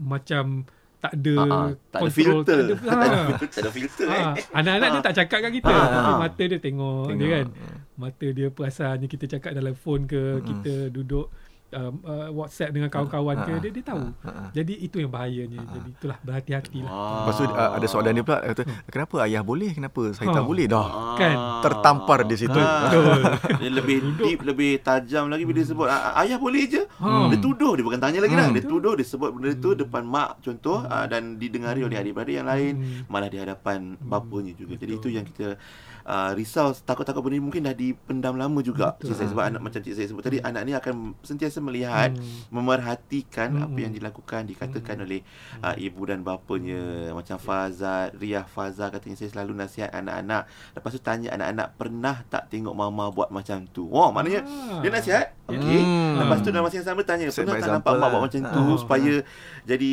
[0.00, 0.64] macam
[0.98, 1.58] tak ada Ha, ha.
[1.86, 2.56] Tak ada control, filter.
[2.56, 3.26] tak ada, ha.
[3.28, 3.48] filter.
[3.50, 4.22] Tak ada filter eh.
[4.22, 5.04] Ha, anak-anak dia Ha.
[5.04, 7.28] tak cakap kat kita Ha, tapi mata dia tengok, dia Tengok.
[7.30, 7.46] kan
[7.94, 10.44] mata dia perasannya kita cakap dalam phone ke Mm-mm.
[10.44, 11.28] kita duduk
[11.74, 14.42] um, uh, WhatsApp dengan kawan-kawan ke Ha, dia dia tahu Ha, ha.
[14.50, 17.10] jadi itu yang bahayanya jadi itulah berhati-hatilah Ah.
[17.20, 20.46] Lepas tu uh, ada soalan dia pula kata kenapa ayah boleh kenapa saya tak Ha.
[20.46, 21.16] boleh dah Ah.
[21.16, 21.36] Kan?
[21.60, 22.56] tertampar di situ.
[22.56, 22.86] Ah.
[22.86, 23.20] Betul.
[23.58, 26.82] Dia lebih deep, lebih tajam lagi bila dia sebut "Ah, ayah boleh je.
[26.96, 27.28] Hmm.
[27.28, 28.46] Dia tuduh, dia bukan tanya lagi dah.
[28.46, 28.54] Hmm.
[28.54, 32.46] Dia tuduh, dia sebut benda tu depan mak contoh ah, dan didengari oleh adik-beradik yang
[32.46, 33.02] lain, Hmm.
[33.06, 34.76] malah di hadapan bapanya juga.
[34.76, 35.56] Jadi itu yang kita
[36.04, 38.92] uh, risau takut-takut benda ni mungkin dah dipendam lama juga.
[38.94, 39.10] Betul.
[39.10, 42.24] Cik saya sebab anak macam cik saya sebut tadi anak ni akan sentiasa melihat, Hmm.
[42.50, 43.64] memerhatikan Hmm.
[43.64, 45.20] apa yang dilakukan dikatakan oleh
[45.58, 46.80] uh, ibu dan bapanya
[47.10, 50.44] macam Fazat, Riah Fazal katanya saya selalu nasihat anak-anak.
[50.72, 53.86] Lepas tu tanya anak-anak pernah tak tengok mama buat macam tu.
[53.86, 54.80] Wah, maknanya Ah.
[54.80, 55.26] dia nasihat.
[55.46, 55.80] Okey.
[55.80, 56.20] Hmm.
[56.20, 58.22] Lepas tu dalam masa yang sama tanya Set pernah tak nampak example mak buat lah.
[58.22, 58.76] macam tu Ah.
[58.76, 59.12] supaya
[59.64, 59.92] jadi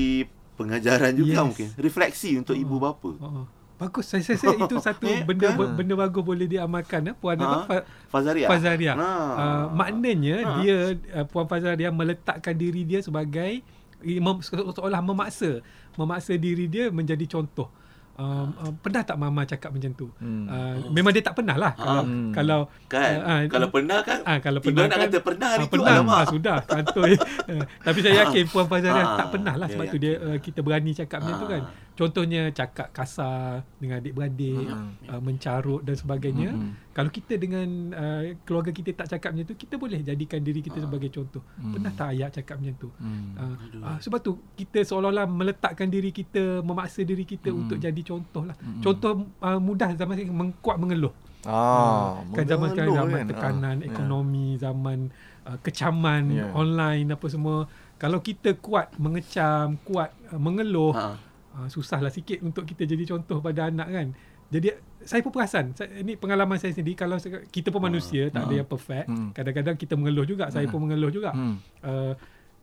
[0.54, 1.44] pengajaran juga Yes.
[1.44, 1.68] mungkin.
[1.76, 3.12] Refleksi untuk ibu bapa.
[3.18, 3.46] Oh.
[3.82, 4.06] Bagus.
[4.06, 5.74] Saya saya, saya itu satu Eh, benda kan?
[5.74, 7.14] benda bagus boleh diamalkan eh.
[7.14, 7.42] Puan Ha?
[7.42, 7.58] apa?
[7.66, 8.46] Fa- Fazaria.
[8.46, 8.94] Fazaria.
[8.94, 9.10] Ha.
[9.34, 10.50] Uh, maknanya Ha.
[10.58, 10.78] dia
[11.14, 13.66] uh, Puan Fazaria meletakkan diri dia sebagai
[14.00, 17.68] eh, mem, se- seolah memaksa memaksa diri dia menjadi contoh.
[18.14, 20.06] Um, uh, pernah tak mama cakap macam tu?
[20.16, 20.46] Hmm.
[20.46, 21.74] Uh, memang dia tak pernah lah.
[21.74, 22.30] Kalau Hmm.
[22.30, 23.18] kalau Kan?
[23.18, 24.20] Ah, ah, kalau pernah kan?
[24.22, 26.14] Ah kalau pernah nak kata pernah hari ah, tu, pernah alamak.
[26.14, 27.14] ah, sudah kantoi.
[27.18, 30.38] Ah, Tapi saya yakin Puan Fazaria Ah, tak pernah lah dia sebab tu dia uh,
[30.38, 31.50] kita berani cakap macam tu Ah.
[31.50, 31.62] kan.
[31.92, 34.96] Contohnya cakap kasar dengan adik-beradik, Hmm.
[35.06, 36.50] uh, mencarut dan sebagainya.
[36.50, 36.74] Hmm.
[36.90, 40.80] Kalau kita dengan uh, keluarga kita tak cakap macam tu, kita boleh jadikan diri kita
[40.80, 41.44] sebagai contoh.
[41.56, 41.72] Hmm.
[41.72, 42.90] Pernah tak ayah cakap macam tu?
[42.96, 43.36] Hmm.
[43.36, 47.60] Uh, uh, sebab tu kita seolah-olah meletakkan diri kita, memaksa diri kita Hmm.
[47.62, 48.56] untuk jadi contoh lah.
[48.58, 48.82] Hmm.
[48.82, 51.14] Contoh uh, mudah zaman sekarang mengkuat mengeluh.
[51.42, 53.28] Ah, kan zaman sekarang zaman kan?
[53.28, 55.10] tekanan Ah, ekonomi, zaman
[55.42, 56.54] uh, kecaman Ya.
[56.54, 57.66] online apa semua.
[57.98, 61.18] Kalau kita kuat mengecam, kuat uh, mengeluh, Ha.
[61.56, 64.08] Uh, susahlah sikit untuk kita jadi contoh pada anak kan.
[64.52, 64.68] Jadi
[65.08, 68.56] saya pun perasan, saya, ini pengalaman saya sendiri kalau saya, kita pun manusia, tak ada
[68.60, 69.08] yang perfect.
[69.08, 69.32] Hmm.
[69.32, 71.32] Kadang-kadang kita mengeluh juga, saya pun mengeluh juga.
[71.32, 71.56] Hmm.
[71.80, 72.14] Uh,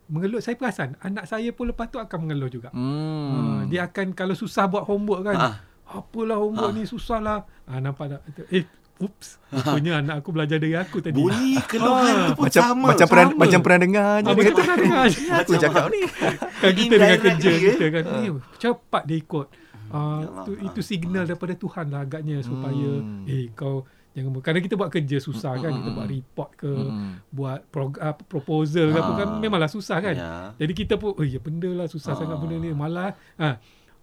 [0.08, 2.68] mengeluh saya perasan anak saya pun lepas tu akan mengeluh juga.
[2.76, 3.32] Hmm.
[3.32, 5.36] Uh, dia akan kalau susah buat homework kan.
[5.36, 5.48] Ha.
[5.88, 7.48] Apalah homework ni susah lah.
[7.64, 8.20] Ah nampak tak?
[8.52, 8.68] Eh,
[9.00, 9.28] oops.
[9.54, 11.14] Rupanya anak aku belajar dari aku tadi.
[11.14, 12.86] Bunyi keluhan tu pun macam sama.
[12.88, 13.38] macam pernah sama.
[13.38, 15.20] macam pernah dengar je Ah, macam pernah dengar je.
[15.32, 16.00] Aku cakap ni.
[16.62, 18.02] kan kita dengan kerja kita kan.
[18.18, 19.46] Eh, cepat dia ikut.
[19.88, 20.44] Uh, Allah.
[20.44, 23.24] tu, itu signal daripada Tuhan lah agaknya supaya Hmm.
[23.24, 24.42] eh kau jangan buat.
[24.42, 25.72] Kadang kita buat kerja susah kan.
[25.72, 27.12] Kita buat report ke, Hmm.
[27.28, 29.38] buat prog- apa, proposal ke apa kan Ah.
[29.38, 30.12] memanglah susah kan.
[30.12, 30.52] Ya.
[30.56, 32.18] Jadi kita pun, oh ya benda lah susah Ah.
[32.18, 32.68] sangat benda ni.
[32.70, 33.56] Malah, ha,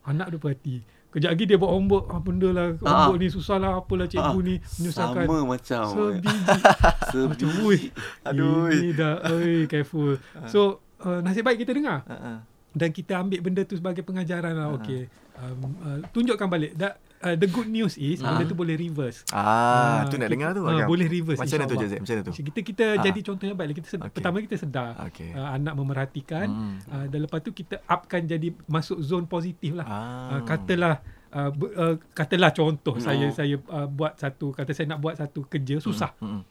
[0.03, 0.75] anak dia perhati.
[1.15, 3.07] Kejap lagi dia buat homework, ah, benda lah, Ah.
[3.07, 5.23] homework ni susah lah, apalah cikgu Ah, ni menyusahkan.
[5.23, 5.83] Sama macam.
[5.87, 6.35] Sebiji.
[7.15, 7.43] Sebiji.
[7.47, 7.79] Macam, ui,
[8.21, 8.67] Aduh.
[8.67, 10.19] ini dah, oi, careful.
[10.45, 10.59] So,
[10.99, 12.03] uh, nasib baik kita dengar.
[12.03, 12.33] Ha, ha.
[12.69, 15.07] Dan kita ambil benda tu sebagai pengajaran lah, okay.
[15.35, 16.75] Um, uh, tunjukkan balik.
[16.75, 18.31] That, uh, the good news is, Ah.
[18.31, 19.25] benda tu boleh reverse.
[19.27, 20.61] Ah, Ah, tu nak kita- dengar tu.
[20.61, 20.87] ah, Agam.
[20.87, 21.75] boleh reverse, Macam mana tu.
[21.75, 21.91] Jazz?
[21.95, 22.33] Macam mana tu?
[22.39, 23.01] Kita kita Ah.
[23.01, 23.73] jadi contoh yang baik.
[23.75, 24.15] Kita sedar, Okay.
[24.15, 25.29] Pertama kita sedar Okey.
[25.31, 26.75] uh, anak memerhatikan Hmm.
[26.85, 29.83] uh, dan lepas tu kita upkan jadi masuk zone positif lah.
[29.83, 29.97] Ah.
[30.31, 31.01] Uh, katalah
[31.31, 33.03] uh, uh, katalah contoh Hmm.
[33.03, 36.13] saya saya uh, buat satu kata saya nak buat satu kerja susah.
[36.17, 36.45] Hmm.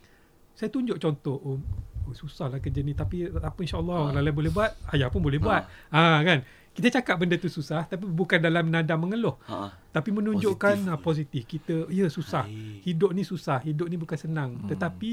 [0.53, 1.59] Saya tunjuk contoh oh,
[2.03, 4.05] oh susahlah kerja ni tapi apa insyaallah Ah.
[4.09, 5.63] orang lain boleh buat, ayah pun boleh buat.
[5.89, 6.45] Ha kan.
[6.75, 9.39] Kita cakap benda tu susah tapi bukan dalam nada mengeluh.
[9.47, 9.71] Ha.
[9.89, 10.99] Tapi menunjukkan Positif.
[10.99, 11.43] positif, positif.
[11.47, 12.45] Kita ya susah.
[12.45, 12.83] Baik.
[12.83, 14.59] Hidup ni susah, hidup ni bukan senang.
[14.59, 14.67] Hmm.
[14.67, 15.13] Tetapi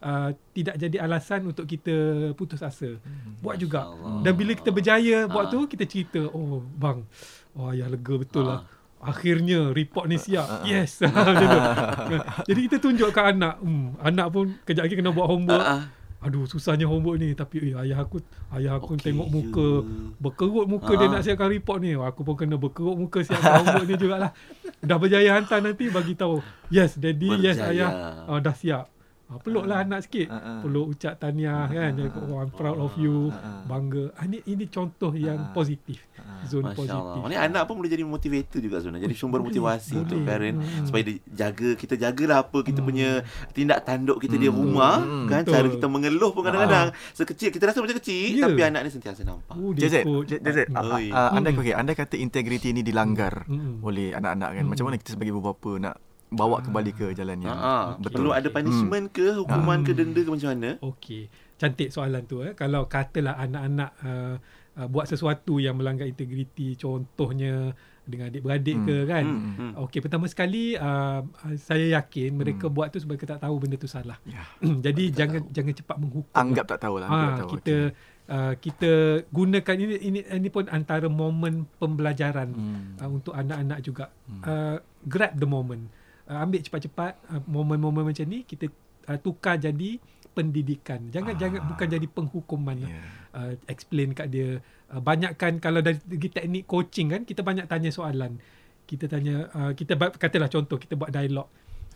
[0.00, 1.92] uh, tidak jadi alasan untuk kita
[2.32, 2.96] putus asa.
[2.96, 3.36] Hmm.
[3.38, 3.86] Buat juga.
[3.86, 4.24] Allah.
[4.24, 5.52] Dan bila kita berjaya buat Ah.
[5.52, 7.04] tu kita cerita, oh bang,
[7.52, 8.48] oh ayah lega betul Ah.
[8.48, 8.60] lah.
[9.02, 10.62] Akhirnya report ni siap.
[10.62, 11.02] Yes.
[11.04, 11.60] Macam tu.
[12.46, 15.64] Jadi kita tunjuk kat anak, hmm, anak pun kejap lagi kena buat homework.
[16.22, 18.22] Aduh susahnya homework ni tapi eh, ayah aku
[18.54, 19.68] ayah aku Okey tengok muka
[20.16, 21.10] berkerut muka dia Ah.
[21.10, 21.92] nak siapkan report ni.
[21.92, 24.30] Aku pun kena berkerut muka siapkan homework ni jugalah.
[24.78, 26.38] Dah berjaya hantar nanti bagi tahu.
[26.68, 27.72] Yes daddy, yes Berjaya.
[27.72, 27.90] ayah.
[28.28, 28.91] Ah, dah siap.
[29.32, 30.28] Ah, peluklah anak sikit.
[30.28, 30.60] Ah, ah.
[30.60, 31.90] Peluk ucap tahniah kan.
[31.94, 33.32] Jadi oh, I'm proud of you.
[33.32, 33.60] Ah, ah.
[33.64, 34.12] Bangga.
[34.12, 35.50] Ah, ini ini contoh yang Ah.
[35.50, 36.04] positif.
[36.42, 36.98] Zone Masya positif.
[36.98, 37.24] Allah.
[37.24, 39.04] Ni anak pun boleh jadi motivator juga sebenarnya.
[39.04, 40.28] Jadi sumber Boleh, motivasi untuk boleh.
[40.28, 40.84] parent Hmm.
[40.84, 42.88] supaya dia jaga kita jagalah apa kita Hmm.
[42.88, 43.08] punya
[43.50, 44.56] tindak tanduk kita di Hmm.
[44.56, 45.26] rumah Hmm.
[45.26, 45.54] kan Betul.
[45.54, 48.44] cara kita mengeluh pun kadang-kadang sekecil kita rasa macam kecil Ya.
[48.44, 49.54] tapi anak ni sentiasa nampak.
[49.54, 51.08] Oi.
[51.10, 53.46] ah, anda okey, anda kata integriti ni dilanggar
[53.80, 54.64] oleh anak-anak kan.
[54.66, 55.96] Macam mana kita sebagai bapa nak
[56.32, 56.62] bawa Ah.
[56.62, 57.76] kembali ke jalan yang Ha, ha.
[57.94, 58.16] betul?
[58.18, 60.70] Perlu ada punishment ke, hukuman ke, denda ke macam mana?
[60.80, 61.28] Okey.
[61.54, 62.52] Cantik soalan tu eh.
[62.52, 64.34] Kalau katalah anak-anak uh,
[64.74, 68.82] uh, buat sesuatu yang melanggar integriti, contohnya dengan adik-beradik Hmm.
[68.84, 69.24] ke kan.
[69.24, 69.72] Hmm, hmm.
[69.78, 72.74] Okey, pertama sekali uh, uh, saya yakin mereka Hmm.
[72.74, 74.18] buat tu sebab mereka tak tahu benda tu salah.
[74.24, 74.42] Ya.
[74.82, 76.32] Jadi jangan jangan cepat menghukum.
[76.32, 77.06] Anggap tak tahulah.
[77.06, 77.50] ha, anggap tak tahu.
[77.54, 77.76] kita
[78.26, 78.90] uh, kita
[79.28, 82.98] gunakan ini ini ini pun antara momen pembelajaran Hmm.
[82.98, 84.10] uh, untuk anak-anak juga.
[84.42, 85.86] Uh, grab the moment.
[86.32, 88.72] Uh, ambil cepat-cepat uh, momen-momen macam ni kita
[89.04, 90.00] uh, tukar jadi
[90.32, 91.12] pendidikan.
[91.12, 91.38] Jangan Ah.
[91.38, 92.76] jangan bukan jadi penghukuman.
[92.80, 92.88] Ya.
[92.88, 93.06] Yeah.
[93.36, 94.64] Uh, explain kat dia.
[94.88, 98.40] Uh, banyakkan kalau dari segi teknik coaching kan kita banyak tanya soalan.
[98.88, 101.52] Kita tanya uh, kita katalah contoh kita buat dialog.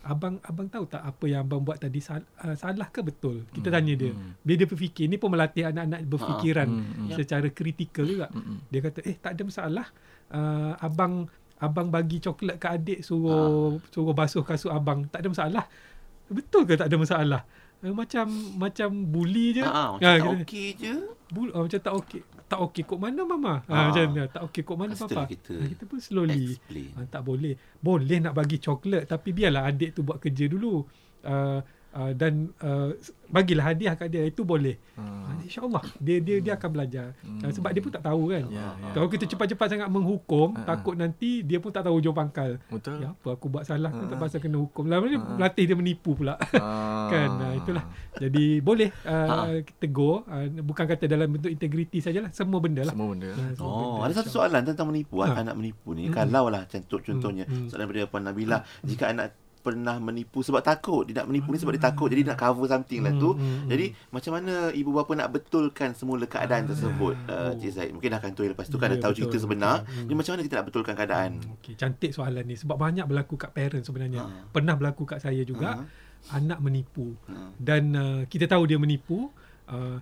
[0.07, 3.43] Abang abang tahu tak apa yang abang buat tadi sal, uh, salah ke betul?
[3.49, 4.13] Kita tanya dia.
[4.13, 4.45] hmm.
[4.45, 7.17] Bila dia berfikir ni pun melatih anak-anak berfikiran Hmm, hmm.
[7.17, 8.29] secara kritikal juga.
[8.29, 8.61] Hmm.
[8.69, 9.87] Dia kata eh tak ada masalah.
[10.29, 11.25] Uh, abang
[11.57, 15.05] abang bagi coklat ke adik suruh suruh basuh kasut abang.
[15.07, 15.65] Tak ada masalah.
[16.27, 17.41] Betul ke tak ada masalah?
[17.77, 18.25] Uh, macam
[18.57, 19.61] macam bully je.
[19.61, 20.93] Ha, macam Ah, tak okey je.
[21.29, 22.21] Bul, uh, macam tak okey.
[22.47, 23.53] Tak okey kok mana mama?
[23.63, 23.83] Ha, Ah.
[23.91, 24.05] macam.
[24.27, 25.23] Tak okey kok mana tu papa?
[25.25, 26.57] kita Ah, kita pun slowly.
[26.57, 26.89] Explain.
[26.95, 27.53] Ha, tak boleh.
[27.77, 30.81] Boleh nak bagi coklat tapi biarlah adik tu buat kerja dulu.
[31.21, 31.59] Uh,
[31.91, 32.91] uh, dan uh,
[33.27, 34.79] bagilah hadiah kat dia itu boleh.
[34.95, 35.27] Hmm.
[35.27, 37.11] Uh, InsyaAllah dia dia dia akan belajar.
[37.21, 38.43] Uh, sebab dia pun tak tahu kan.
[38.47, 38.91] Ya, ya.
[38.91, 40.67] Kalau kita cepat-cepat sangat menghukum, Ha, ha.
[40.67, 42.57] takut nanti dia pun tak tahu hujung pangkal.
[42.67, 42.99] Betul.
[42.99, 44.15] Ya apa aku buat salah Ha, uh, ha.
[44.17, 44.83] pasal kena hukum.
[44.85, 45.37] Lama ni Ha, ha.
[45.37, 46.35] latih dia menipu pula.
[46.55, 47.07] Ah.
[47.13, 47.83] kan uh, itulah.
[48.17, 49.15] Jadi boleh Ha.
[49.53, 52.95] uh, tegur uh, bukan kata dalam bentuk integriti sajalah semua benda lah.
[52.95, 53.29] Semua benda.
[53.29, 55.37] Uh, semua Oh, benda, ada satu soalan tentang menipu, Ha.
[55.37, 56.07] anak menipu ni.
[56.07, 56.15] Mm-mm.
[56.15, 57.67] Kalau lah contoh contohnya, Mm-mm.
[57.67, 59.35] soalan daripada Puan Nabila, jika anak
[59.67, 62.63] pernah menipu sebab takut, dia nak menipu ni sebab dia takut, jadi dia nak cover
[62.65, 63.35] something lah tu.
[63.35, 63.67] Mm, mm, mm.
[63.67, 66.67] Jadi macam mana ibu bapa nak betulkan semula keadaan Ah.
[66.71, 67.51] tersebut, uh.
[67.53, 67.89] Cik Zaid?
[67.91, 69.75] Mungkin dah kantor lepas tu kan Ya, dah tahu betul, cerita sebenar.
[69.83, 69.99] betul.
[70.07, 71.31] Jadi macam mana kita nak betulkan keadaan?
[71.59, 74.23] Okey, cantik soalan ni sebab banyak berlaku kat parent sebenarnya.
[74.23, 74.47] Ha.
[74.55, 75.83] Pernah berlaku kat saya juga.
[76.31, 77.13] Anak menipu.
[77.27, 77.51] Ha.
[77.59, 79.29] Dan uh, kita tahu dia menipu,
[79.67, 79.99] uh,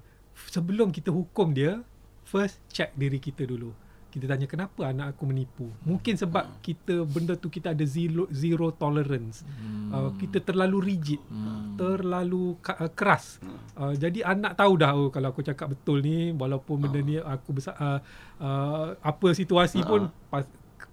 [0.49, 1.81] sebelum kita hukum dia,
[2.23, 3.73] first check diri kita dulu.
[4.15, 5.67] Kita tanya kenapa anak aku menipu.
[5.83, 9.43] Mungkin sebab kita benda tu kita ada zero zero tolerance.
[9.43, 9.91] Hmm.
[9.91, 11.75] Uh, kita terlalu rigid, Hmm.
[11.75, 13.43] terlalu ka- uh, keras.
[13.75, 17.51] Uh, jadi anak tahu dah oh kalau aku cakap betul ni walaupun benda ni aku
[17.51, 17.99] besar uh,
[18.39, 20.47] uh, apa situasi pun pas,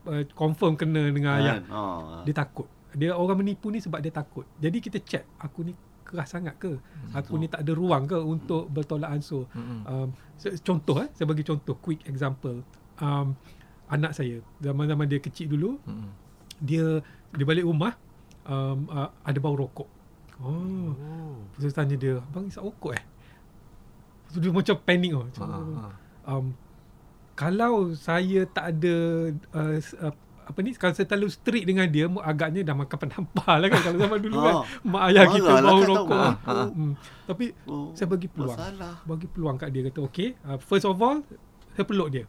[0.04, 1.62] uh, confirm kena dengan ayah.
[1.62, 1.70] Kan?
[1.70, 1.80] Ha.
[2.26, 2.66] Dia takut.
[2.90, 4.50] Dia orang menipu ni sebab dia takut.
[4.58, 6.74] Jadi kita check aku ni keras sangat ke?
[7.14, 9.46] Aku ni tak ada ruang ke untuk bertolak ansur?
[9.54, 12.66] Um, se- contoh eh, saya bagi contoh quick example.
[13.02, 13.34] Um,
[13.90, 16.08] anak saya zaman-zaman dia kecil dulu, Mm-mm.
[16.62, 17.98] dia dia balik rumah
[18.46, 19.90] um, uh, ada bau rokok.
[20.38, 20.94] Oh.
[21.52, 23.04] Tu saya tanya dia, "Abang isap rokok eh?"
[24.30, 25.26] Tu dia macam panik oh.
[25.26, 25.88] Macam, Ha, ha.
[26.30, 26.46] um,
[27.34, 28.94] kalau saya tak ada
[29.50, 33.68] uh, uh, apa ni kalau saya terlalu strict dengan dia agaknya dah makan penampar lah
[33.68, 34.62] kan kalau zaman dulu kan Ha.
[34.84, 36.52] mak ayah kita lah bau kan rokok ha.
[36.66, 36.92] hmm.
[37.24, 38.94] tapi Oh, saya bagi peluang Masalah.
[39.06, 41.22] bagi peluang kat dia kata okey uh, first of all
[41.72, 42.24] saya peluk dia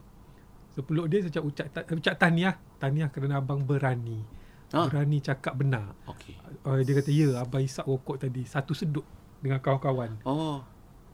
[0.74, 4.20] saya peluk dia saya ucap, ucap tahniah tahniah kerana abang berani
[4.68, 4.90] Ha.
[4.90, 6.34] berani cakap benar Okey.
[6.66, 9.06] uh, dia kata ya abang isap rokok tadi satu sedut
[9.38, 10.66] dengan kawan-kawan Oh,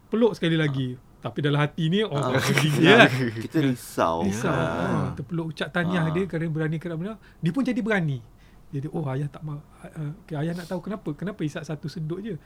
[0.09, 2.41] peluk sekali lagi tapi dalam hati ni oh Ah.
[2.73, 4.25] dia lah kita risau.
[4.25, 4.49] Risau.
[4.49, 4.65] Ha.
[4.81, 6.09] Ha, terpeluk ucap tahniah Ah.
[6.09, 7.17] dia kerana berani kerana benar.
[7.37, 8.25] Dia pun jadi berani.
[8.73, 11.13] Dia oh ayah tak mau uh, okay, ayah nak tahu kenapa?
[11.13, 12.41] Kenapa isap satu sedut je?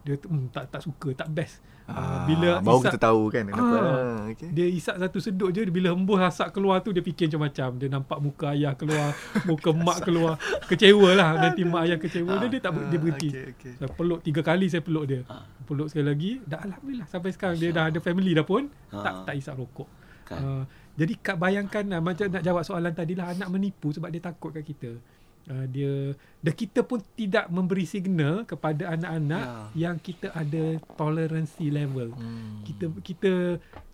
[0.00, 1.60] Dia tu hmm, tak tak suka, tak best.
[1.84, 3.74] Ah, Uh, bila baru isap, kita tahu kan kenapa.
[3.74, 3.82] Ah.
[3.82, 4.48] Ah, okey.
[4.54, 7.68] dia isap satu sedut je bila hembus asap keluar tu dia fikir macam-macam.
[7.82, 9.10] Dia nampak muka ayah keluar,
[9.50, 10.38] muka mak keluar.
[10.70, 12.38] Kecewa lah nanti mak ayah kecewa.
[12.38, 13.28] Dia, dia tak dia berhenti.
[13.34, 13.72] Okey, okey.
[13.74, 15.20] Saya peluk tiga kali saya peluk dia.
[15.26, 15.42] Ah.
[15.66, 16.30] Peluk sekali lagi.
[16.46, 19.02] Dah alhamdulillah sampai sekarang dia dah ada family dah pun Ah.
[19.02, 19.88] tak tak isap rokok.
[20.30, 20.38] Kan.
[20.46, 20.62] Uh,
[20.94, 24.54] jadi kat bayangkan uh, macam nak jawab soalan tadi lah anak menipu sebab dia takut
[24.54, 24.94] kat kita.
[25.50, 25.92] Uh, dia
[26.38, 29.42] dan kita pun tidak memberi signal kepada anak-anak
[29.74, 29.90] Ya.
[29.90, 32.14] yang kita ada toleransi level.
[32.14, 32.62] Hmm.
[32.62, 33.32] Kita kita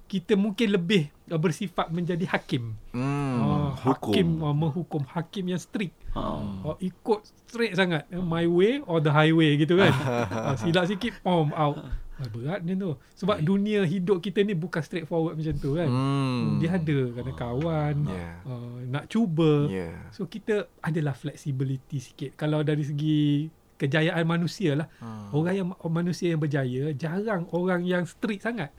[0.06, 2.76] kita mungkin lebih uh, bersifat menjadi hakim.
[2.92, 3.40] Hmm.
[3.40, 4.12] Uh, hukum.
[4.12, 5.96] hakim uh, menghukum hakim yang strict.
[6.12, 6.20] Ha.
[6.62, 9.96] Oh, ikut straight sangat my way or the highway gitu kan.
[10.28, 11.80] uh, silap sikit pom out.
[12.16, 12.96] Ah, berat ni tu.
[13.14, 15.84] Sebab dunia hidup kita ni bukan straightforward macam tu kan.
[15.84, 16.56] Hmm.
[16.56, 18.36] Dia ada kena kawan, Yeah.
[18.48, 19.68] uh, nak cuba.
[19.68, 19.92] Yeah.
[20.10, 22.32] So kita adalah flexibility sikit.
[22.34, 24.88] Kalau dari segi kejayaan manusia lah.
[24.96, 25.28] Hmm.
[25.36, 28.72] Orang yang manusia yang berjaya jarang orang yang strict sangat.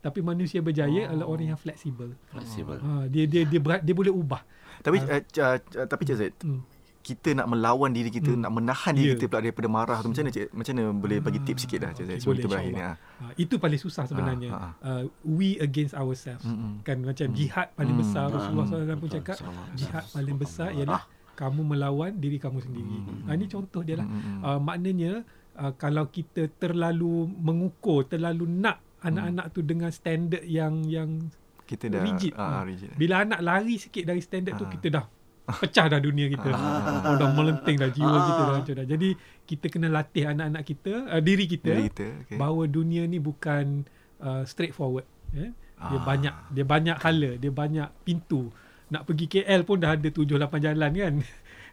[0.00, 2.16] Tapi manusia berjaya adalah orang yang fleksibel.
[2.32, 2.80] Fleksibel.
[2.80, 4.40] Ha, dia dia dia berat, dia boleh ubah.
[4.80, 6.62] Tapi uh, uh, uh, tapi Cik Zaid, Hmm.
[6.98, 8.42] Kita nak melawan diri kita, Hmm.
[8.42, 9.14] nak menahan diri Ya.
[9.14, 10.48] kita pula daripada marah tu macam mana Cik?
[10.50, 12.82] Macam mana boleh bagi tips sikit dah Cik Okey, sebelum kita berakhir ni.
[12.82, 12.92] Ha,
[13.34, 14.50] itu paling susah sebenarnya.
[14.50, 14.72] Ah, ah.
[14.80, 16.42] Uh, we against ourselves.
[16.42, 16.82] Mm-mm.
[16.82, 18.02] Kan macam jihad paling Hmm.
[18.02, 18.74] besar Ah, Rasulullah hmm.
[18.84, 19.36] SAW pun cakap
[19.74, 22.96] jihad paling besar ialah kamu melawan diri kamu sendiri.
[22.98, 23.24] Hmm.
[23.24, 24.04] Ha, ini contoh dia lah.
[24.04, 24.38] Mm-mm.
[24.40, 25.12] Uh, maknanya
[25.54, 31.30] uh, kalau kita terlalu mengukur, terlalu nak anak-anak tu dengan standard yang yang
[31.62, 32.32] Kita dah rigid.
[32.32, 32.64] Ha.
[32.64, 32.90] rigid.
[32.94, 34.72] Bila anak lari sikit dari standard tu Ah.
[34.72, 35.04] kita dah
[35.50, 36.48] pecah dah dunia kita.
[36.48, 37.14] Ah.
[37.14, 38.22] Dah melenting dah jiwa Ah.
[38.22, 38.86] kita dah hancur dah.
[38.86, 39.08] Jadi
[39.42, 42.36] kita kena latih anak-anak kita, uh, diri kita, Diri kita, okey.
[42.36, 43.88] bahawa dunia ni bukan
[44.18, 45.08] uh, straightforward.
[45.32, 45.50] Eh?
[45.78, 46.02] Dia Ah.
[46.02, 48.52] banyak dia banyak hala, dia banyak pintu.
[48.88, 51.14] Nak pergi KL pun dah ada 7 8 jalan kan.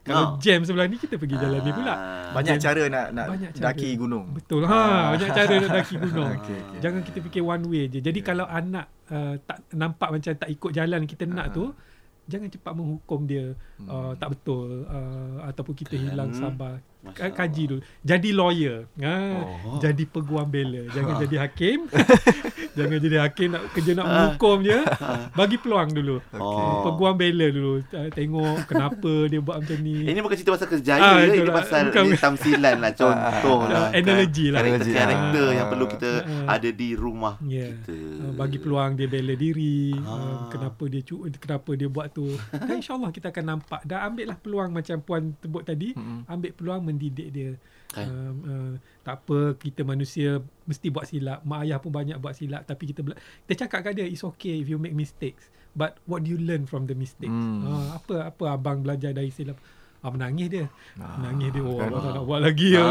[0.05, 0.13] Ah.
[0.13, 1.89] Kalau jam sebelah ni kita pergi jalan ni pula.
[1.89, 1.97] Ah.
[2.30, 3.63] Banyak Jadi- cara nak nak banyak cara.
[3.65, 4.26] daki gunung.
[4.30, 4.61] Betul.
[4.61, 6.30] Ha, banyak cara nak daki gunung.
[6.38, 6.78] Okey, okey.
[6.78, 7.99] Jangan kita fikir one way je.
[7.99, 8.26] Jadi Ya.
[8.30, 11.55] kalau anak uh, tak nampak macam tak ikut jalan kita nak Ah.
[11.57, 11.63] tu,
[12.26, 13.88] jangan cepat menghukum dia Hmm.
[13.88, 16.41] uh, tak betul uh, ataupun kita hilang Hmm.
[16.41, 16.76] sabar.
[17.01, 17.82] Masya Ka- Kaji dulu.
[18.01, 18.78] Jadi lawyer.
[18.97, 19.15] Ha,
[19.61, 19.78] Oh.
[19.78, 20.89] jadi peguam bela.
[20.89, 21.86] Jangan jadi hakim.
[22.76, 24.80] jangan jadi hakim nak kerja nak menghukum je.
[25.32, 26.17] Bagi peluang dulu.
[26.34, 26.84] Oh.
[26.86, 27.73] Peguam bela dulu.
[28.09, 30.03] Tengok kenapa dia buat macam ni.
[30.03, 31.55] Ini bukan cerita pasal kerjaya Ah, ini itulah.
[31.55, 33.88] pasal Bukan- ini tamsilan lah, contoh Ah, lah.
[33.91, 34.59] analogy lah.
[34.61, 35.53] Karakter-karakter Ah.
[35.53, 36.11] yang perlu kita
[36.45, 36.53] Ah.
[36.53, 37.71] ada di rumah Ya.
[37.71, 37.97] kita.
[38.34, 40.47] Bagi peluang dia bela diri Ah.
[40.47, 44.38] kenapa dia cu- kenapa dia buat tu dan insyaallah kita akan nampak dan ambil lah
[44.38, 45.95] peluang macam puan sebut tadi
[46.26, 47.55] ambil peluang mendidik dia
[48.03, 51.39] Um, uh, tak apa kita manusia mesti buat silap.
[51.41, 53.15] Mak ayah pun banyak buat silap tapi kita bela-
[53.45, 55.47] kita cakap kat dia it's okay if you make mistakes.
[55.71, 57.29] But what do you learn from the mistakes?
[57.29, 57.63] Hmm.
[57.63, 59.55] Uh, apa apa abang belajar dari silap?
[59.99, 60.65] Ah, menangis dia.
[60.95, 61.63] Ah, menangis dia.
[61.63, 61.77] Oh?
[61.77, 62.77] Allah tak nak buat lagi Ah.
[62.77, 62.85] ya.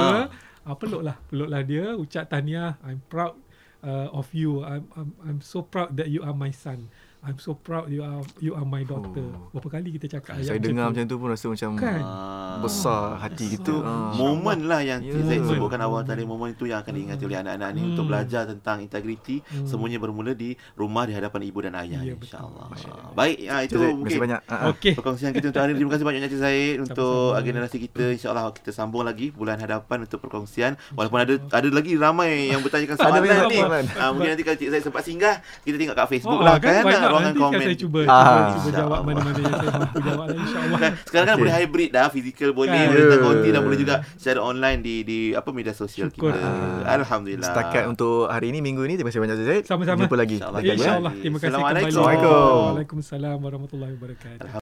[0.65, 2.81] Ah, peluklah, peluklah dia, ucap tahniah.
[2.81, 3.37] I'm proud
[3.81, 4.65] uh, of you.
[4.65, 6.89] I'm, I'm I'm so proud that you are my son.
[7.25, 9.25] I'm so proud you are you are my daughter.
[9.25, 9.49] Oh.
[9.51, 11.99] Berapa kali kita cakap Saya dengar macam tu pun rasa macam Kan?
[11.99, 12.61] Ah.
[12.61, 13.65] besar hati kita.
[13.65, 14.13] Itu Ah.
[14.13, 15.09] momen lah yang Ya.
[15.11, 15.25] yeah.
[15.27, 17.91] Zaid sebutkan awal tadi momen itu yang akan diingati oleh anak-anak ni Hmm.
[17.91, 19.65] untuk belajar tentang integriti Hmm.
[19.65, 22.69] semuanya bermula di rumah di hadapan ibu dan ayah Ya, insyaallah.
[23.13, 24.41] Baik, ah, itu Cik mungkin Terima kasih banyak.
[24.43, 24.69] Ah, ah.
[24.69, 24.93] Okey.
[24.95, 25.79] perkongsian kita untuk hari ini.
[25.81, 27.41] Terima kasih banyak Encik Zaid untuk Sama-sama.
[27.43, 28.05] generasi kita.
[28.13, 30.77] InsyaAllah kita sambung lagi bulan hadapan untuk perkongsian.
[30.93, 33.59] Walaupun ada ada lagi ramai yang bertanyakan soalan ni.
[33.95, 36.85] Ah, mungkin nanti kalau Cik Zaid sempat singgah, kita tengok kat Facebook Oh, lah kan,
[36.85, 37.14] kan.
[37.15, 37.63] Ruangan Nanti komen.
[37.63, 38.11] saya cuba, Ah.
[38.11, 40.79] cuba, cuba jawab mana-mana yang saya mampu jawab lah insyaAllah.
[40.79, 41.41] Kan, sekarang kan Okey.
[41.41, 42.89] boleh hybrid dah, fizikal boleh, Kan.
[42.91, 46.31] boleh konti dan boleh juga secara online di di apa media sosial Syukur.
[46.31, 46.43] kita.
[46.43, 46.95] Ah.
[46.95, 47.47] Alhamdulillah.
[47.47, 49.63] Setakat untuk hari ini minggu ini terima kasih banyak Zaid.
[49.65, 50.01] Sama-sama.
[50.01, 50.37] Jumpa lagi.
[50.37, 50.61] InsyaAllah.
[50.61, 50.75] Ya.
[50.75, 51.13] InsyaAllah.
[51.15, 51.83] Terima kasih kembali.
[51.85, 52.63] Assalamualaikum.
[52.75, 54.49] Waalaikumsalam warahmatullahi wabarakatuh.